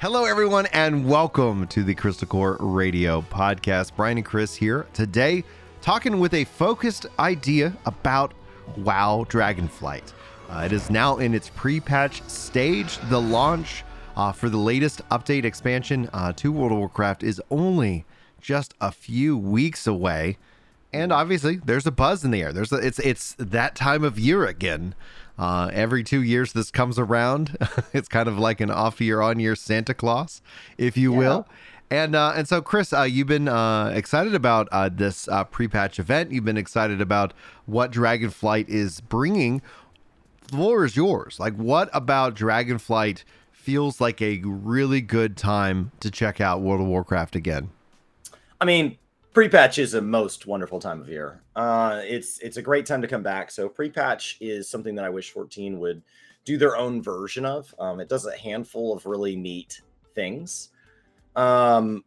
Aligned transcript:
Hello, 0.00 0.24
everyone, 0.26 0.66
and 0.66 1.08
welcome 1.08 1.66
to 1.66 1.82
the 1.82 1.92
Crystal 1.92 2.28
Core 2.28 2.56
Radio 2.60 3.20
podcast. 3.20 3.90
Brian 3.96 4.16
and 4.16 4.24
Chris 4.24 4.54
here 4.54 4.86
today, 4.92 5.42
talking 5.80 6.20
with 6.20 6.34
a 6.34 6.44
focused 6.44 7.06
idea 7.18 7.76
about 7.84 8.32
WoW 8.76 9.26
Dragonflight. 9.28 10.12
Uh, 10.48 10.62
it 10.64 10.70
is 10.72 10.88
now 10.88 11.16
in 11.16 11.34
its 11.34 11.48
pre 11.48 11.80
patch 11.80 12.22
stage. 12.28 12.98
The 13.08 13.20
launch 13.20 13.82
uh, 14.16 14.30
for 14.30 14.48
the 14.48 14.56
latest 14.56 15.02
update 15.08 15.42
expansion 15.42 16.08
uh, 16.12 16.32
to 16.34 16.52
World 16.52 16.70
of 16.70 16.78
Warcraft 16.78 17.24
is 17.24 17.42
only 17.50 18.04
just 18.40 18.74
a 18.80 18.92
few 18.92 19.36
weeks 19.36 19.88
away. 19.88 20.38
And 20.92 21.12
obviously, 21.12 21.56
there's 21.56 21.88
a 21.88 21.90
buzz 21.90 22.24
in 22.24 22.30
the 22.30 22.40
air. 22.40 22.52
There's 22.52 22.70
a, 22.70 22.76
it's 22.76 23.00
it's 23.00 23.34
that 23.36 23.74
time 23.74 24.04
of 24.04 24.16
year 24.16 24.46
again. 24.46 24.94
Uh, 25.38 25.70
every 25.72 26.02
two 26.02 26.22
years, 26.22 26.52
this 26.52 26.70
comes 26.70 26.98
around. 26.98 27.56
it's 27.92 28.08
kind 28.08 28.28
of 28.28 28.38
like 28.38 28.60
an 28.60 28.70
off 28.70 29.00
year, 29.00 29.20
on 29.20 29.38
year 29.38 29.54
Santa 29.54 29.94
Claus, 29.94 30.42
if 30.76 30.96
you 30.96 31.12
yeah. 31.12 31.18
will. 31.18 31.48
And 31.90 32.14
uh, 32.14 32.32
and 32.36 32.46
so, 32.46 32.60
Chris, 32.60 32.92
uh, 32.92 33.02
you've 33.02 33.28
been 33.28 33.48
uh, 33.48 33.92
excited 33.94 34.34
about 34.34 34.68
uh, 34.72 34.90
this 34.92 35.26
uh, 35.28 35.44
pre-patch 35.44 35.98
event. 35.98 36.32
You've 36.32 36.44
been 36.44 36.58
excited 36.58 37.00
about 37.00 37.32
what 37.64 37.90
Dragonflight 37.90 38.68
is 38.68 39.00
bringing. 39.00 39.62
The 40.48 40.56
floor 40.56 40.84
is 40.84 40.96
yours. 40.96 41.40
Like, 41.40 41.54
what 41.54 41.88
about 41.94 42.34
Dragonflight 42.34 43.24
feels 43.52 44.00
like 44.00 44.20
a 44.20 44.38
really 44.40 45.00
good 45.00 45.36
time 45.36 45.92
to 46.00 46.10
check 46.10 46.40
out 46.40 46.60
World 46.60 46.82
of 46.82 46.86
Warcraft 46.86 47.36
again? 47.36 47.70
I 48.60 48.66
mean, 48.66 48.98
pre-patch 49.32 49.78
is 49.78 49.94
a 49.94 50.00
most 50.00 50.46
wonderful 50.46 50.80
time 50.80 51.00
of 51.00 51.08
year. 51.08 51.42
Uh, 51.56 52.00
it's 52.04 52.38
it's 52.40 52.56
a 52.56 52.62
great 52.62 52.86
time 52.86 53.02
to 53.02 53.08
come 53.08 53.22
back. 53.22 53.50
So 53.50 53.68
pre-patch 53.68 54.38
is 54.40 54.68
something 54.68 54.94
that 54.94 55.04
I 55.04 55.10
wish 55.10 55.30
14 55.30 55.78
would 55.78 56.02
do 56.44 56.56
their 56.56 56.76
own 56.76 57.02
version 57.02 57.44
of. 57.44 57.74
Um, 57.78 58.00
it 58.00 58.08
does 58.08 58.26
a 58.26 58.36
handful 58.36 58.92
of 58.92 59.06
really 59.06 59.36
neat 59.36 59.82
things. 60.14 60.70
Um, 61.36 62.04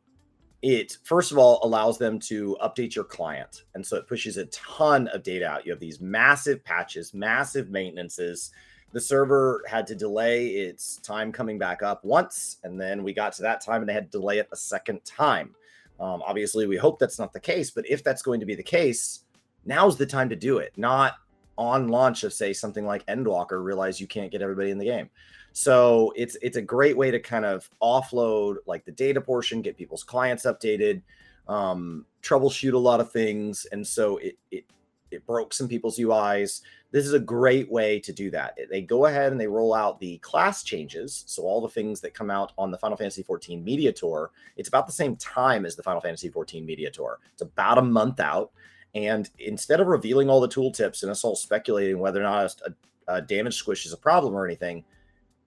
it 0.61 0.97
first 1.03 1.31
of 1.31 1.37
all 1.37 1.59
allows 1.63 1.97
them 1.97 2.19
to 2.19 2.57
update 2.61 2.95
your 2.95 3.05
client, 3.05 3.63
and 3.73 3.85
so 3.85 3.97
it 3.97 4.07
pushes 4.07 4.37
a 4.37 4.45
ton 4.47 5.07
of 5.09 5.23
data 5.23 5.47
out. 5.47 5.65
You 5.65 5.71
have 5.71 5.79
these 5.79 5.99
massive 5.99 6.63
patches, 6.63 7.13
massive 7.13 7.69
maintenances. 7.69 8.51
The 8.93 8.99
server 8.99 9.63
had 9.67 9.87
to 9.87 9.95
delay 9.95 10.47
its 10.47 10.97
time 10.97 11.31
coming 11.31 11.57
back 11.57 11.81
up 11.81 12.03
once, 12.03 12.57
and 12.63 12.79
then 12.79 13.03
we 13.03 13.13
got 13.13 13.33
to 13.33 13.41
that 13.43 13.61
time, 13.61 13.81
and 13.81 13.89
they 13.89 13.93
had 13.93 14.11
to 14.11 14.19
delay 14.19 14.39
it 14.39 14.49
a 14.51 14.57
second 14.57 15.03
time. 15.05 15.55
Um, 16.01 16.23
obviously, 16.25 16.65
we 16.65 16.77
hope 16.77 16.97
that's 16.99 17.19
not 17.19 17.31
the 17.31 17.39
case, 17.39 17.69
but 17.69 17.87
if 17.87 18.03
that's 18.03 18.23
going 18.23 18.39
to 18.39 18.45
be 18.45 18.55
the 18.55 18.63
case, 18.63 19.23
now's 19.65 19.97
the 19.97 20.05
time 20.05 20.29
to 20.29 20.35
do 20.35 20.57
it, 20.57 20.73
not 20.75 21.13
on 21.57 21.89
launch 21.89 22.23
of 22.23 22.33
say 22.33 22.53
something 22.53 22.85
like 22.85 23.05
Endwalker, 23.05 23.63
realize 23.63 24.01
you 24.01 24.07
can't 24.07 24.31
get 24.31 24.41
everybody 24.41 24.71
in 24.71 24.79
the 24.79 24.85
game. 24.85 25.09
So 25.53 26.11
it's 26.15 26.37
it's 26.41 26.57
a 26.57 26.61
great 26.61 26.97
way 26.97 27.11
to 27.11 27.19
kind 27.19 27.45
of 27.45 27.69
offload 27.83 28.55
like 28.65 28.83
the 28.83 28.91
data 28.91 29.21
portion, 29.21 29.61
get 29.61 29.77
people's 29.77 30.03
clients 30.03 30.45
updated, 30.45 31.03
um, 31.47 32.05
troubleshoot 32.23 32.73
a 32.73 32.77
lot 32.77 32.99
of 32.99 33.11
things, 33.11 33.67
and 33.71 33.85
so 33.85 34.17
it 34.17 34.37
it 34.49 34.65
it 35.11 35.25
broke 35.25 35.53
some 35.53 35.67
people's 35.67 35.97
UIs. 35.97 36.61
This 36.91 37.05
is 37.05 37.13
a 37.13 37.19
great 37.19 37.71
way 37.71 37.99
to 37.99 38.11
do 38.11 38.29
that. 38.31 38.57
They 38.69 38.81
go 38.81 39.05
ahead 39.05 39.31
and 39.31 39.39
they 39.39 39.47
roll 39.47 39.73
out 39.73 39.99
the 39.99 40.17
class 40.19 40.63
changes. 40.63 41.23
So 41.27 41.43
all 41.43 41.61
the 41.61 41.69
things 41.69 42.01
that 42.01 42.13
come 42.13 42.29
out 42.29 42.51
on 42.57 42.71
the 42.71 42.77
Final 42.77 42.97
Fantasy 42.97 43.23
14 43.23 43.63
Media 43.63 43.91
Tour, 43.91 44.31
it's 44.57 44.69
about 44.69 44.87
the 44.87 44.93
same 44.93 45.15
time 45.15 45.65
as 45.65 45.75
the 45.75 45.83
Final 45.83 46.01
Fantasy 46.01 46.29
14 46.29 46.65
Media 46.65 46.91
Tour. 46.91 47.19
It's 47.33 47.41
about 47.41 47.77
a 47.77 47.83
month 47.83 48.19
out. 48.19 48.51
And 48.93 49.29
instead 49.39 49.79
of 49.79 49.87
revealing 49.87 50.29
all 50.29 50.41
the 50.41 50.49
tooltips 50.49 51.01
and 51.01 51.11
us 51.11 51.23
all 51.23 51.35
speculating 51.35 51.99
whether 51.99 52.19
or 52.19 52.23
not 52.23 52.55
a, 52.65 53.15
a 53.15 53.21
damage 53.21 53.55
squish 53.55 53.85
is 53.85 53.93
a 53.93 53.97
problem 53.97 54.33
or 54.33 54.45
anything, 54.45 54.83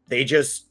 they 0.06 0.24
just 0.24 0.68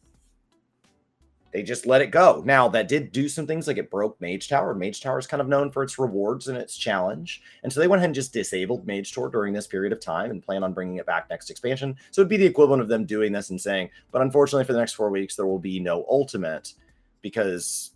they 1.53 1.63
just 1.63 1.85
let 1.85 2.01
it 2.01 2.07
go. 2.07 2.41
Now 2.45 2.67
that 2.69 2.87
did 2.87 3.11
do 3.11 3.29
some 3.29 3.47
things 3.47 3.67
like 3.67 3.77
it 3.77 3.91
broke 3.91 4.19
Mage 4.19 4.49
Tower. 4.49 4.73
Mage 4.73 5.01
Tower 5.01 5.19
is 5.19 5.27
kind 5.27 5.39
of 5.39 5.47
known 5.47 5.71
for 5.71 5.83
its 5.83 5.99
rewards 5.99 6.47
and 6.47 6.57
its 6.57 6.75
challenge, 6.75 7.41
and 7.63 7.71
so 7.71 7.79
they 7.79 7.87
went 7.87 7.99
ahead 7.99 8.09
and 8.09 8.15
just 8.15 8.33
disabled 8.33 8.85
Mage 8.85 9.13
Tower 9.13 9.29
during 9.29 9.53
this 9.53 9.67
period 9.67 9.93
of 9.93 9.99
time 9.99 10.31
and 10.31 10.43
plan 10.43 10.63
on 10.63 10.73
bringing 10.73 10.97
it 10.97 11.05
back 11.05 11.29
next 11.29 11.49
expansion. 11.49 11.95
So 12.11 12.21
it'd 12.21 12.29
be 12.29 12.37
the 12.37 12.45
equivalent 12.45 12.81
of 12.81 12.89
them 12.89 13.05
doing 13.05 13.31
this 13.31 13.51
and 13.51 13.61
saying, 13.61 13.89
but 14.11 14.21
unfortunately 14.21 14.65
for 14.65 14.73
the 14.73 14.79
next 14.79 14.93
four 14.93 15.09
weeks 15.09 15.35
there 15.35 15.45
will 15.45 15.59
be 15.59 15.79
no 15.79 16.05
ultimate 16.09 16.73
because 17.21 17.91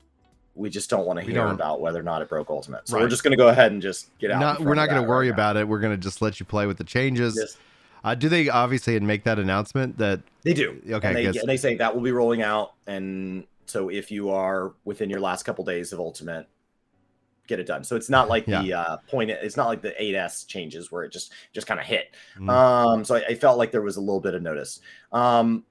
we 0.55 0.69
just 0.69 0.89
don't 0.89 1.05
want 1.05 1.19
to 1.19 1.25
hear 1.25 1.45
about 1.47 1.81
whether 1.81 1.99
or 1.99 2.03
not 2.03 2.21
it 2.21 2.29
broke 2.29 2.49
ultimate. 2.49 2.87
So 2.87 2.95
right. 2.95 3.03
we're 3.03 3.09
just 3.09 3.23
going 3.23 3.31
to 3.31 3.37
go 3.37 3.49
ahead 3.49 3.71
and 3.71 3.81
just 3.81 4.17
get 4.17 4.31
out. 4.31 4.39
Not, 4.39 4.59
we're 4.61 4.73
not 4.73 4.89
going 4.89 5.01
to 5.01 5.07
worry 5.07 5.27
right 5.27 5.33
about 5.33 5.55
it. 5.55 5.67
We're 5.67 5.79
going 5.79 5.93
to 5.93 6.01
just 6.01 6.21
let 6.21 6.39
you 6.39 6.45
play 6.45 6.65
with 6.65 6.77
the 6.77 6.83
changes. 6.83 7.35
Just, 7.35 7.57
uh, 8.03 8.15
do 8.15 8.29
they 8.29 8.49
obviously 8.49 8.99
make 8.99 9.23
that 9.23 9.39
announcement 9.39 9.97
that 9.97 10.21
they 10.43 10.53
do? 10.53 10.81
Okay, 10.89 11.07
and 11.07 11.17
they, 11.17 11.25
and 11.25 11.49
they 11.49 11.57
say 11.57 11.75
that 11.75 11.93
will 11.93 12.01
be 12.01 12.11
rolling 12.11 12.41
out, 12.41 12.73
and 12.85 13.45
so 13.65 13.89
if 13.89 14.11
you 14.11 14.29
are 14.29 14.73
within 14.85 15.09
your 15.09 15.19
last 15.19 15.43
couple 15.43 15.63
days 15.65 15.93
of 15.93 15.99
Ultimate, 15.99 16.47
get 17.47 17.59
it 17.59 17.65
done. 17.65 17.83
So 17.83 17.95
it's 17.95 18.09
not 18.09 18.29
like 18.29 18.47
yeah. 18.47 18.61
the 18.61 18.73
uh, 18.73 18.97
point. 19.09 19.29
It's 19.29 19.57
not 19.57 19.67
like 19.67 19.81
the 19.81 19.93
8S 19.99 20.47
changes 20.47 20.91
where 20.91 21.03
it 21.03 21.11
just 21.11 21.31
just 21.53 21.67
kind 21.67 21.79
of 21.79 21.85
hit. 21.85 22.15
Mm. 22.37 22.49
Um, 22.49 23.05
so 23.05 23.15
I, 23.15 23.25
I, 23.29 23.35
felt 23.35 23.57
like 23.57 23.71
there 23.71 23.81
was 23.81 23.97
a 23.97 24.01
little 24.01 24.21
bit 24.21 24.35
of 24.35 24.41
notice. 24.41 24.79
Um, 25.11 25.63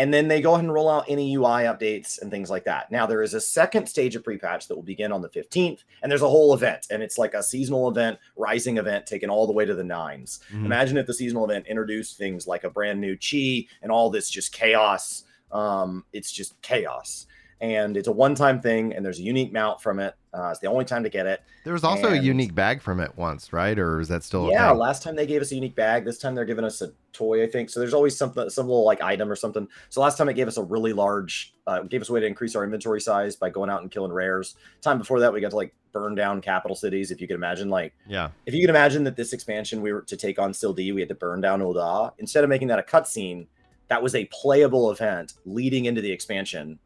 and 0.00 0.14
then 0.14 0.28
they 0.28 0.40
go 0.40 0.54
ahead 0.54 0.64
and 0.64 0.72
roll 0.72 0.88
out 0.88 1.04
any 1.08 1.34
UI 1.34 1.64
updates 1.64 2.22
and 2.22 2.30
things 2.30 2.48
like 2.48 2.64
that. 2.64 2.90
Now 2.90 3.04
there 3.04 3.22
is 3.22 3.34
a 3.34 3.40
second 3.40 3.86
stage 3.86 4.16
of 4.16 4.24
pre-patch 4.24 4.66
that 4.66 4.74
will 4.74 4.82
begin 4.82 5.12
on 5.12 5.20
the 5.20 5.28
15th, 5.28 5.80
and 6.02 6.10
there's 6.10 6.22
a 6.22 6.28
whole 6.28 6.54
event, 6.54 6.86
and 6.90 7.02
it's 7.02 7.18
like 7.18 7.34
a 7.34 7.42
seasonal 7.42 7.86
event, 7.86 8.18
rising 8.34 8.78
event, 8.78 9.06
taken 9.06 9.28
all 9.28 9.46
the 9.46 9.52
way 9.52 9.66
to 9.66 9.74
the 9.74 9.82
9s 9.82 9.90
mm-hmm. 9.90 10.64
Imagine 10.64 10.96
if 10.96 11.06
the 11.06 11.12
seasonal 11.12 11.44
event 11.44 11.66
introduced 11.66 12.16
things 12.16 12.46
like 12.46 12.64
a 12.64 12.70
brand 12.70 12.98
new 12.98 13.14
chi 13.14 13.66
and 13.82 13.92
all 13.92 14.08
this 14.08 14.30
just 14.30 14.52
chaos. 14.52 15.24
Um, 15.52 16.04
it's 16.14 16.32
just 16.32 16.58
chaos 16.62 17.26
and 17.60 17.96
it's 17.96 18.08
a 18.08 18.12
one-time 18.12 18.60
thing 18.60 18.94
and 18.94 19.04
there's 19.04 19.18
a 19.18 19.22
unique 19.22 19.52
mount 19.52 19.80
from 19.80 19.98
it 19.98 20.14
uh, 20.32 20.50
it's 20.50 20.60
the 20.60 20.68
only 20.68 20.84
time 20.84 21.02
to 21.02 21.08
get 21.08 21.26
it. 21.26 21.42
There 21.64 21.72
was 21.72 21.82
also 21.82 22.06
and, 22.06 22.16
a 22.16 22.22
unique 22.22 22.54
bag 22.54 22.80
from 22.80 23.00
it 23.00 23.16
once 23.16 23.52
right? 23.52 23.76
Or 23.78 24.00
is 24.00 24.08
that 24.08 24.22
still 24.22 24.50
yeah 24.50 24.70
last 24.70 25.02
time 25.02 25.16
they 25.16 25.26
gave 25.26 25.42
us 25.42 25.50
a 25.50 25.54
unique 25.54 25.74
bag 25.74 26.04
this 26.04 26.18
time 26.18 26.34
they're 26.34 26.44
giving 26.44 26.64
us 26.64 26.80
a 26.82 26.92
toy 27.12 27.42
i 27.42 27.46
think. 27.48 27.68
So 27.68 27.80
there's 27.80 27.94
always 27.94 28.16
something 28.16 28.48
some 28.48 28.66
little 28.66 28.84
like 28.84 29.00
item 29.02 29.30
or 29.30 29.36
something. 29.36 29.66
So 29.88 30.00
last 30.00 30.16
time 30.16 30.28
it 30.28 30.34
gave 30.34 30.46
us 30.46 30.56
a 30.56 30.62
really 30.62 30.92
large 30.92 31.54
uh, 31.66 31.80
gave 31.82 32.00
us 32.00 32.08
a 32.08 32.12
way 32.12 32.20
to 32.20 32.26
increase 32.26 32.54
our 32.54 32.64
inventory 32.64 33.00
size 33.00 33.36
by 33.36 33.50
going 33.50 33.70
out 33.70 33.82
and 33.82 33.90
killing 33.90 34.12
rares. 34.12 34.54
Time 34.82 34.98
before 34.98 35.20
that 35.20 35.32
we 35.32 35.40
got 35.40 35.50
to 35.50 35.56
like 35.56 35.74
burn 35.92 36.14
down 36.14 36.40
capital 36.40 36.76
cities 36.76 37.10
if 37.10 37.20
you 37.20 37.26
could 37.26 37.34
imagine 37.34 37.68
like 37.68 37.92
yeah. 38.06 38.30
if 38.46 38.54
you 38.54 38.60
could 38.60 38.70
imagine 38.70 39.02
that 39.04 39.16
this 39.16 39.32
expansion 39.32 39.82
we 39.82 39.92
were 39.92 40.02
to 40.02 40.16
take 40.16 40.38
on 40.38 40.54
Sil 40.54 40.72
D, 40.72 40.92
we 40.92 41.00
had 41.00 41.08
to 41.08 41.16
burn 41.16 41.40
down 41.40 41.60
Ul'dah. 41.60 42.12
Instead 42.18 42.44
of 42.44 42.50
making 42.50 42.68
that 42.68 42.78
a 42.78 42.82
cutscene 42.82 43.46
that 43.88 44.00
was 44.00 44.14
a 44.14 44.24
playable 44.26 44.92
event 44.92 45.32
leading 45.44 45.86
into 45.86 46.00
the 46.00 46.12
expansion 46.12 46.78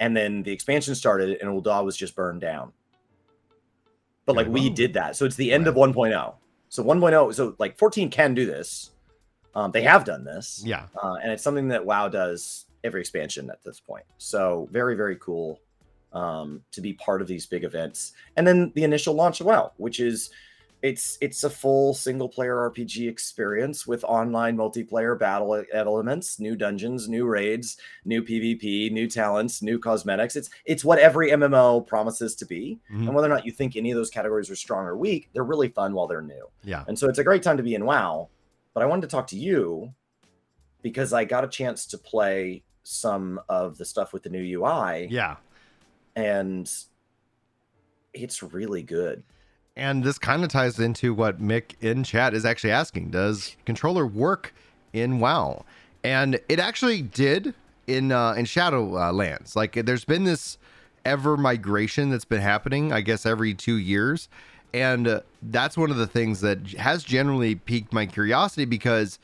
and 0.00 0.16
then 0.16 0.42
the 0.42 0.52
expansion 0.52 0.94
started 0.94 1.38
and 1.40 1.50
Ul'dah 1.50 1.84
was 1.84 1.96
just 1.96 2.14
burned 2.14 2.40
down. 2.40 2.72
But 4.24 4.36
like 4.36 4.48
we 4.48 4.70
did 4.70 4.94
that. 4.94 5.16
So 5.16 5.24
it's 5.24 5.36
the 5.36 5.52
end 5.52 5.66
right. 5.66 5.76
of 5.76 5.94
1.0. 5.94 6.34
So 6.68 6.82
1.0, 6.82 7.34
so 7.34 7.54
like 7.58 7.78
14 7.78 8.10
can 8.10 8.34
do 8.34 8.44
this. 8.44 8.90
Um, 9.54 9.70
they 9.70 9.82
have 9.82 10.04
done 10.04 10.24
this. 10.24 10.62
Yeah. 10.64 10.86
Uh, 11.00 11.14
and 11.22 11.32
it's 11.32 11.42
something 11.42 11.68
that 11.68 11.86
WoW 11.86 12.08
does 12.08 12.66
every 12.84 13.00
expansion 13.00 13.48
at 13.50 13.62
this 13.62 13.80
point. 13.80 14.04
So 14.18 14.68
very, 14.72 14.96
very 14.96 15.16
cool 15.16 15.60
um, 16.12 16.62
to 16.72 16.80
be 16.80 16.92
part 16.94 17.22
of 17.22 17.28
these 17.28 17.46
big 17.46 17.64
events. 17.64 18.12
And 18.36 18.46
then 18.46 18.72
the 18.74 18.84
initial 18.84 19.14
launch 19.14 19.40
of 19.40 19.46
WoW, 19.46 19.72
which 19.76 20.00
is 20.00 20.30
it's 20.82 21.16
it's 21.20 21.42
a 21.42 21.50
full 21.50 21.94
single 21.94 22.28
player 22.28 22.54
RPG 22.70 23.08
experience 23.08 23.86
with 23.86 24.04
online 24.04 24.56
multiplayer 24.56 25.18
battle 25.18 25.64
elements, 25.72 26.38
new 26.38 26.54
dungeons, 26.54 27.08
new 27.08 27.26
raids, 27.26 27.78
new 28.04 28.22
PvP, 28.22 28.92
new 28.92 29.08
talents, 29.08 29.62
new 29.62 29.78
cosmetics. 29.78 30.36
It's 30.36 30.50
it's 30.64 30.84
what 30.84 30.98
every 30.98 31.30
MMO 31.30 31.86
promises 31.86 32.34
to 32.36 32.44
be. 32.44 32.78
Mm-hmm. 32.92 33.06
And 33.06 33.14
whether 33.14 33.26
or 33.26 33.34
not 33.34 33.46
you 33.46 33.52
think 33.52 33.74
any 33.74 33.90
of 33.90 33.96
those 33.96 34.10
categories 34.10 34.50
are 34.50 34.56
strong 34.56 34.84
or 34.84 34.96
weak, 34.96 35.30
they're 35.32 35.44
really 35.44 35.68
fun 35.68 35.94
while 35.94 36.06
they're 36.06 36.22
new. 36.22 36.46
Yeah. 36.62 36.84
And 36.86 36.98
so 36.98 37.08
it's 37.08 37.18
a 37.18 37.24
great 37.24 37.42
time 37.42 37.56
to 37.56 37.62
be 37.62 37.74
in 37.74 37.84
WoW. 37.84 38.28
But 38.74 38.82
I 38.82 38.86
wanted 38.86 39.02
to 39.02 39.08
talk 39.08 39.26
to 39.28 39.36
you 39.38 39.94
because 40.82 41.12
I 41.12 41.24
got 41.24 41.42
a 41.42 41.48
chance 41.48 41.86
to 41.86 41.98
play 41.98 42.62
some 42.82 43.40
of 43.48 43.78
the 43.78 43.84
stuff 43.84 44.12
with 44.12 44.22
the 44.22 44.28
new 44.28 44.60
UI. 44.60 45.08
Yeah. 45.10 45.36
And 46.14 46.70
it's 48.12 48.42
really 48.42 48.82
good. 48.82 49.22
And 49.76 50.04
this 50.04 50.18
kind 50.18 50.42
of 50.42 50.48
ties 50.48 50.78
into 50.78 51.12
what 51.12 51.40
Mick 51.40 51.74
in 51.80 52.02
chat 52.02 52.32
is 52.32 52.44
actually 52.44 52.70
asking 52.70 53.10
Does 53.10 53.56
controller 53.66 54.06
work 54.06 54.54
in 54.92 55.18
WoW? 55.18 55.64
And 56.02 56.40
it 56.48 56.58
actually 56.58 57.02
did 57.02 57.54
in 57.86 58.12
uh, 58.12 58.32
in 58.32 58.46
Shadowlands. 58.46 59.54
Like 59.54 59.72
there's 59.84 60.04
been 60.04 60.24
this 60.24 60.58
ever 61.04 61.36
migration 61.36 62.10
that's 62.10 62.24
been 62.24 62.40
happening, 62.40 62.92
I 62.92 63.00
guess, 63.00 63.26
every 63.26 63.54
two 63.54 63.76
years. 63.76 64.28
And 64.74 65.06
uh, 65.06 65.20
that's 65.42 65.76
one 65.76 65.90
of 65.90 65.96
the 65.96 66.06
things 66.06 66.40
that 66.40 66.72
has 66.72 67.04
generally 67.04 67.54
piqued 67.54 67.92
my 67.92 68.06
curiosity 68.06 68.64
because 68.64 69.18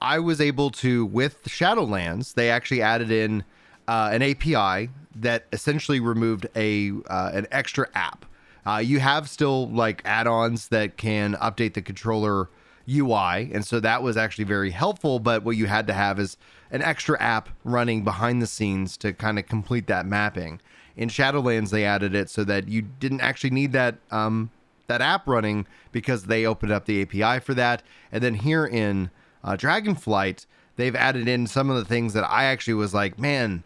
I 0.00 0.18
was 0.18 0.40
able 0.40 0.70
to, 0.70 1.06
with 1.06 1.42
Shadowlands, 1.44 2.34
they 2.34 2.50
actually 2.50 2.82
added 2.82 3.10
in 3.10 3.42
uh, 3.88 4.10
an 4.12 4.22
API 4.22 4.90
that 5.16 5.46
essentially 5.52 5.98
removed 5.98 6.46
a 6.54 6.92
uh, 7.08 7.30
an 7.32 7.46
extra 7.50 7.88
app 7.94 8.24
uh, 8.68 8.78
you 8.78 9.00
have 9.00 9.30
still 9.30 9.66
like 9.70 10.02
add-ons 10.04 10.68
that 10.68 10.98
can 10.98 11.34
update 11.36 11.72
the 11.72 11.80
controller, 11.80 12.50
UI. 12.86 13.50
And 13.52 13.64
so 13.64 13.80
that 13.80 14.02
was 14.02 14.18
actually 14.18 14.44
very 14.44 14.72
helpful. 14.72 15.20
But 15.20 15.42
what 15.42 15.56
you 15.56 15.66
had 15.66 15.86
to 15.86 15.94
have 15.94 16.18
is 16.18 16.36
an 16.70 16.82
extra 16.82 17.18
app 17.18 17.48
running 17.64 18.04
behind 18.04 18.42
the 18.42 18.46
scenes 18.46 18.98
to 18.98 19.14
kind 19.14 19.38
of 19.38 19.46
complete 19.46 19.86
that 19.86 20.04
mapping. 20.04 20.60
In 20.96 21.08
Shadowlands, 21.08 21.70
they 21.70 21.86
added 21.86 22.14
it 22.14 22.28
so 22.28 22.44
that 22.44 22.68
you 22.68 22.82
didn't 22.82 23.22
actually 23.22 23.50
need 23.50 23.72
that 23.72 23.96
um, 24.10 24.50
that 24.86 25.00
app 25.00 25.26
running 25.26 25.66
because 25.90 26.24
they 26.24 26.44
opened 26.44 26.72
up 26.72 26.84
the 26.84 27.00
API 27.00 27.40
for 27.40 27.54
that. 27.54 27.82
And 28.12 28.22
then 28.22 28.34
here 28.34 28.66
in 28.66 29.08
uh, 29.42 29.56
Dragonflight, 29.56 30.44
they've 30.76 30.96
added 30.96 31.26
in 31.26 31.46
some 31.46 31.70
of 31.70 31.76
the 31.76 31.86
things 31.86 32.12
that 32.12 32.24
I 32.24 32.44
actually 32.44 32.74
was 32.74 32.92
like, 32.92 33.18
man, 33.18 33.64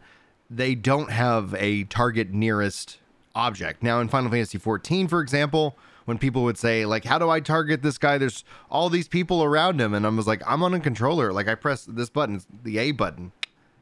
they 0.49 0.77
don't 0.77 1.11
have 1.11 1.55
a 1.55 1.85
target 1.85 2.31
nearest 2.31 2.99
object. 3.35 3.83
Now 3.83 4.01
in 4.01 4.09
Final 4.09 4.31
Fantasy 4.31 4.59
XIV, 4.59 5.09
for 5.09 5.21
example, 5.21 5.77
when 6.05 6.19
people 6.19 6.43
would 6.45 6.59
say 6.59 6.85
like, 6.85 7.05
"How 7.05 7.19
do 7.19 7.31
I 7.31 7.41
target 7.41 7.83
this 7.83 7.99
guy?" 7.99 8.19
There's 8.19 8.45
all 8.71 8.89
these 8.89 9.09
people 9.09 9.43
around 9.43 9.81
him, 9.81 9.95
and 9.95 10.07
I 10.07 10.09
was 10.09 10.27
like, 10.27 10.43
"I'm 10.47 10.63
on 10.63 10.75
a 10.75 10.81
controller. 10.81 11.33
Like 11.33 11.49
I 11.49 11.55
press 11.55 11.85
this 11.85 12.11
button, 12.11 12.43
the 12.63 12.79
A 12.79 12.93
button, 12.93 13.33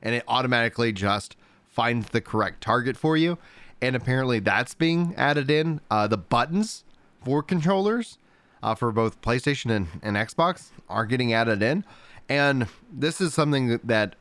and 0.02 0.14
it 0.14 0.24
automatically 0.28 0.92
just 0.92 1.36
finds 1.68 2.10
the 2.10 2.20
correct 2.20 2.62
target 2.62 2.96
for 2.96 3.16
you." 3.16 3.38
And 3.82 3.96
apparently, 3.96 4.40
that's 4.40 4.74
being 4.74 5.14
added 5.16 5.50
in. 5.50 5.80
Uh, 5.90 6.06
the 6.06 6.18
buttons 6.18 6.84
for 7.24 7.42
controllers 7.42 8.18
uh, 8.62 8.74
for 8.74 8.92
both 8.92 9.20
PlayStation 9.22 9.70
and, 9.70 9.88
and 10.02 10.16
Xbox 10.16 10.70
are 10.88 11.06
getting 11.06 11.32
added 11.32 11.62
in. 11.62 11.84
And 12.28 12.68
this 12.92 13.20
is 13.20 13.34
something 13.34 13.80
that 13.82 14.14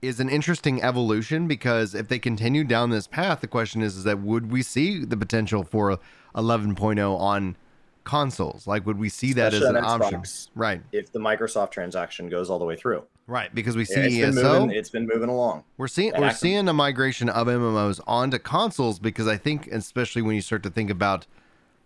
is 0.00 0.20
an 0.20 0.28
interesting 0.28 0.82
evolution 0.82 1.48
because 1.48 1.94
if 1.94 2.08
they 2.08 2.18
continue 2.18 2.64
down 2.64 2.90
this 2.90 3.06
path, 3.06 3.40
the 3.40 3.48
question 3.48 3.82
is, 3.82 3.96
is 3.96 4.04
that 4.04 4.20
would 4.20 4.50
we 4.50 4.62
see 4.62 5.04
the 5.04 5.16
potential 5.16 5.64
for 5.64 5.98
11.0 6.34 7.18
on 7.20 7.56
consoles? 8.04 8.66
Like, 8.66 8.86
would 8.86 8.98
we 8.98 9.08
see 9.08 9.32
that 9.34 9.52
Especially 9.52 9.76
as 9.76 9.84
an 9.84 9.84
on 9.84 10.02
option? 10.02 10.22
Right, 10.54 10.82
If 10.92 11.12
the 11.12 11.18
Microsoft 11.18 11.72
transaction 11.72 12.28
goes 12.28 12.48
all 12.48 12.58
the 12.58 12.64
way 12.64 12.76
through, 12.76 13.04
right. 13.26 13.52
Because 13.54 13.76
we 13.76 13.84
see 13.84 14.00
Yeah, 14.00 14.26
it's 14.28 14.36
been 14.36 14.38
ESO. 14.38 14.60
moving. 14.60 14.76
It's 14.76 14.90
been 14.90 15.06
moving 15.12 15.28
along. 15.28 15.64
We're 15.76 15.88
seeing 15.88 16.12
we're 16.16 16.30
seeing 16.32 16.68
a 16.68 16.72
migration 16.72 17.28
of 17.28 17.48
MMOs 17.48 18.00
onto 18.06 18.38
consoles 18.38 18.98
because 18.98 19.26
I 19.26 19.36
think, 19.36 19.66
especially 19.66 20.22
when 20.22 20.34
you 20.36 20.42
start 20.42 20.62
to 20.62 20.70
think 20.70 20.90
about 20.90 21.26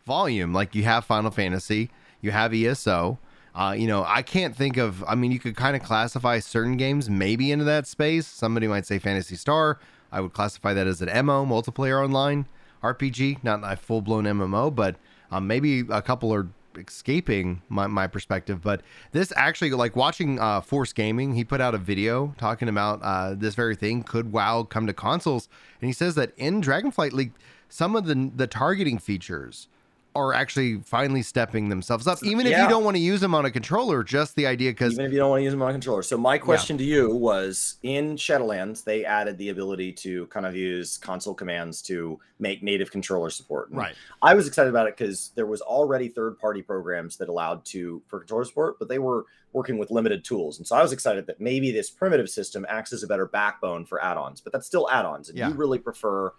volume, 0.04 0.52
like 0.52 0.74
you 0.74 0.84
have 0.84 1.04
Final 1.04 1.30
Fantasy, 1.30 1.90
you 2.20 2.30
have 2.30 2.52
ESO. 2.52 3.18
Uh, 3.54 3.74
you 3.76 3.86
know, 3.86 4.04
I 4.06 4.22
can't 4.22 4.56
think 4.56 4.76
of. 4.76 5.04
I 5.04 5.14
mean, 5.14 5.30
you 5.30 5.38
could 5.38 5.56
kind 5.56 5.76
of 5.76 5.82
classify 5.82 6.38
certain 6.38 6.76
games 6.76 7.10
maybe 7.10 7.52
into 7.52 7.64
that 7.66 7.86
space. 7.86 8.26
Somebody 8.26 8.66
might 8.66 8.86
say 8.86 8.98
Phantasy 8.98 9.36
Star. 9.36 9.78
I 10.10 10.20
would 10.20 10.32
classify 10.32 10.74
that 10.74 10.86
as 10.86 11.02
an 11.02 11.08
MO, 11.26 11.44
multiplayer 11.44 12.02
online 12.02 12.46
RPG, 12.82 13.42
not 13.44 13.60
a 13.62 13.76
full 13.76 14.02
blown 14.02 14.24
MMO, 14.24 14.74
but 14.74 14.96
um, 15.30 15.46
maybe 15.46 15.80
a 15.90 16.02
couple 16.02 16.32
are 16.32 16.48
escaping 16.76 17.62
my, 17.68 17.86
my 17.86 18.06
perspective. 18.06 18.62
But 18.62 18.82
this 19.12 19.32
actually, 19.36 19.70
like 19.70 19.96
watching 19.96 20.38
uh, 20.38 20.60
Force 20.60 20.92
Gaming, 20.92 21.34
he 21.34 21.44
put 21.44 21.60
out 21.60 21.74
a 21.74 21.78
video 21.78 22.34
talking 22.38 22.68
about 22.68 23.00
uh, 23.02 23.34
this 23.34 23.54
very 23.54 23.76
thing. 23.76 24.02
Could 24.02 24.32
WoW 24.32 24.64
come 24.64 24.86
to 24.86 24.92
consoles? 24.92 25.48
And 25.80 25.88
he 25.88 25.92
says 25.92 26.14
that 26.14 26.32
in 26.36 26.60
Dragonflight 26.62 27.12
League, 27.12 27.32
some 27.68 27.96
of 27.96 28.06
the 28.06 28.30
the 28.34 28.46
targeting 28.46 28.98
features 28.98 29.68
are 30.14 30.34
actually 30.34 30.76
finally 30.78 31.22
stepping 31.22 31.68
themselves 31.68 32.06
up. 32.06 32.22
Even 32.22 32.46
if 32.46 32.58
you 32.58 32.68
don't 32.68 32.84
want 32.84 32.96
to 32.96 33.02
use 33.02 33.20
them 33.20 33.34
on 33.34 33.44
a 33.44 33.50
controller, 33.50 34.02
just 34.02 34.36
the 34.36 34.46
idea 34.46 34.70
because 34.70 34.92
Even 34.92 35.06
if 35.06 35.12
you 35.12 35.18
don't 35.18 35.30
want 35.30 35.40
to 35.40 35.44
use 35.44 35.52
them 35.52 35.62
on 35.62 35.70
a 35.70 35.72
controller. 35.72 36.02
So 36.02 36.18
my 36.18 36.38
question 36.38 36.76
to 36.78 36.84
you 36.84 37.14
was: 37.14 37.76
in 37.82 38.16
Shadowlands, 38.16 38.84
they 38.84 39.04
added 39.04 39.38
the 39.38 39.48
ability 39.48 39.92
to 39.92 40.26
kind 40.26 40.46
of 40.46 40.54
use 40.54 40.98
console 40.98 41.34
commands 41.34 41.82
to 41.82 42.20
make 42.38 42.62
native 42.62 42.90
controller 42.90 43.30
support. 43.30 43.70
And 43.70 43.78
right, 43.78 43.94
I 44.20 44.34
was 44.34 44.46
excited 44.46 44.68
about 44.68 44.86
it 44.86 44.96
because 44.96 45.32
there 45.34 45.46
was 45.46 45.60
already 45.60 46.08
third-party 46.08 46.62
programs 46.62 47.16
that 47.16 47.28
allowed 47.28 47.64
to 47.66 48.02
for 48.08 48.18
controller 48.18 48.44
support, 48.44 48.78
but 48.78 48.88
they 48.88 48.98
were 48.98 49.26
working 49.52 49.76
with 49.78 49.90
limited 49.90 50.24
tools. 50.24 50.58
And 50.58 50.66
so 50.66 50.76
I 50.76 50.82
was 50.82 50.92
excited 50.92 51.26
that 51.26 51.40
maybe 51.40 51.70
this 51.72 51.90
primitive 51.90 52.28
system 52.30 52.64
acts 52.68 52.92
as 52.92 53.02
a 53.02 53.06
better 53.06 53.26
backbone 53.26 53.84
for 53.84 54.02
add-ons, 54.02 54.40
but 54.40 54.50
that's 54.52 54.66
still 54.66 54.88
add-ons. 54.90 55.28
And 55.28 55.36
Yeah. 55.36 55.48
you 55.48 55.54
really 55.54 55.78
prefer, 55.78 56.32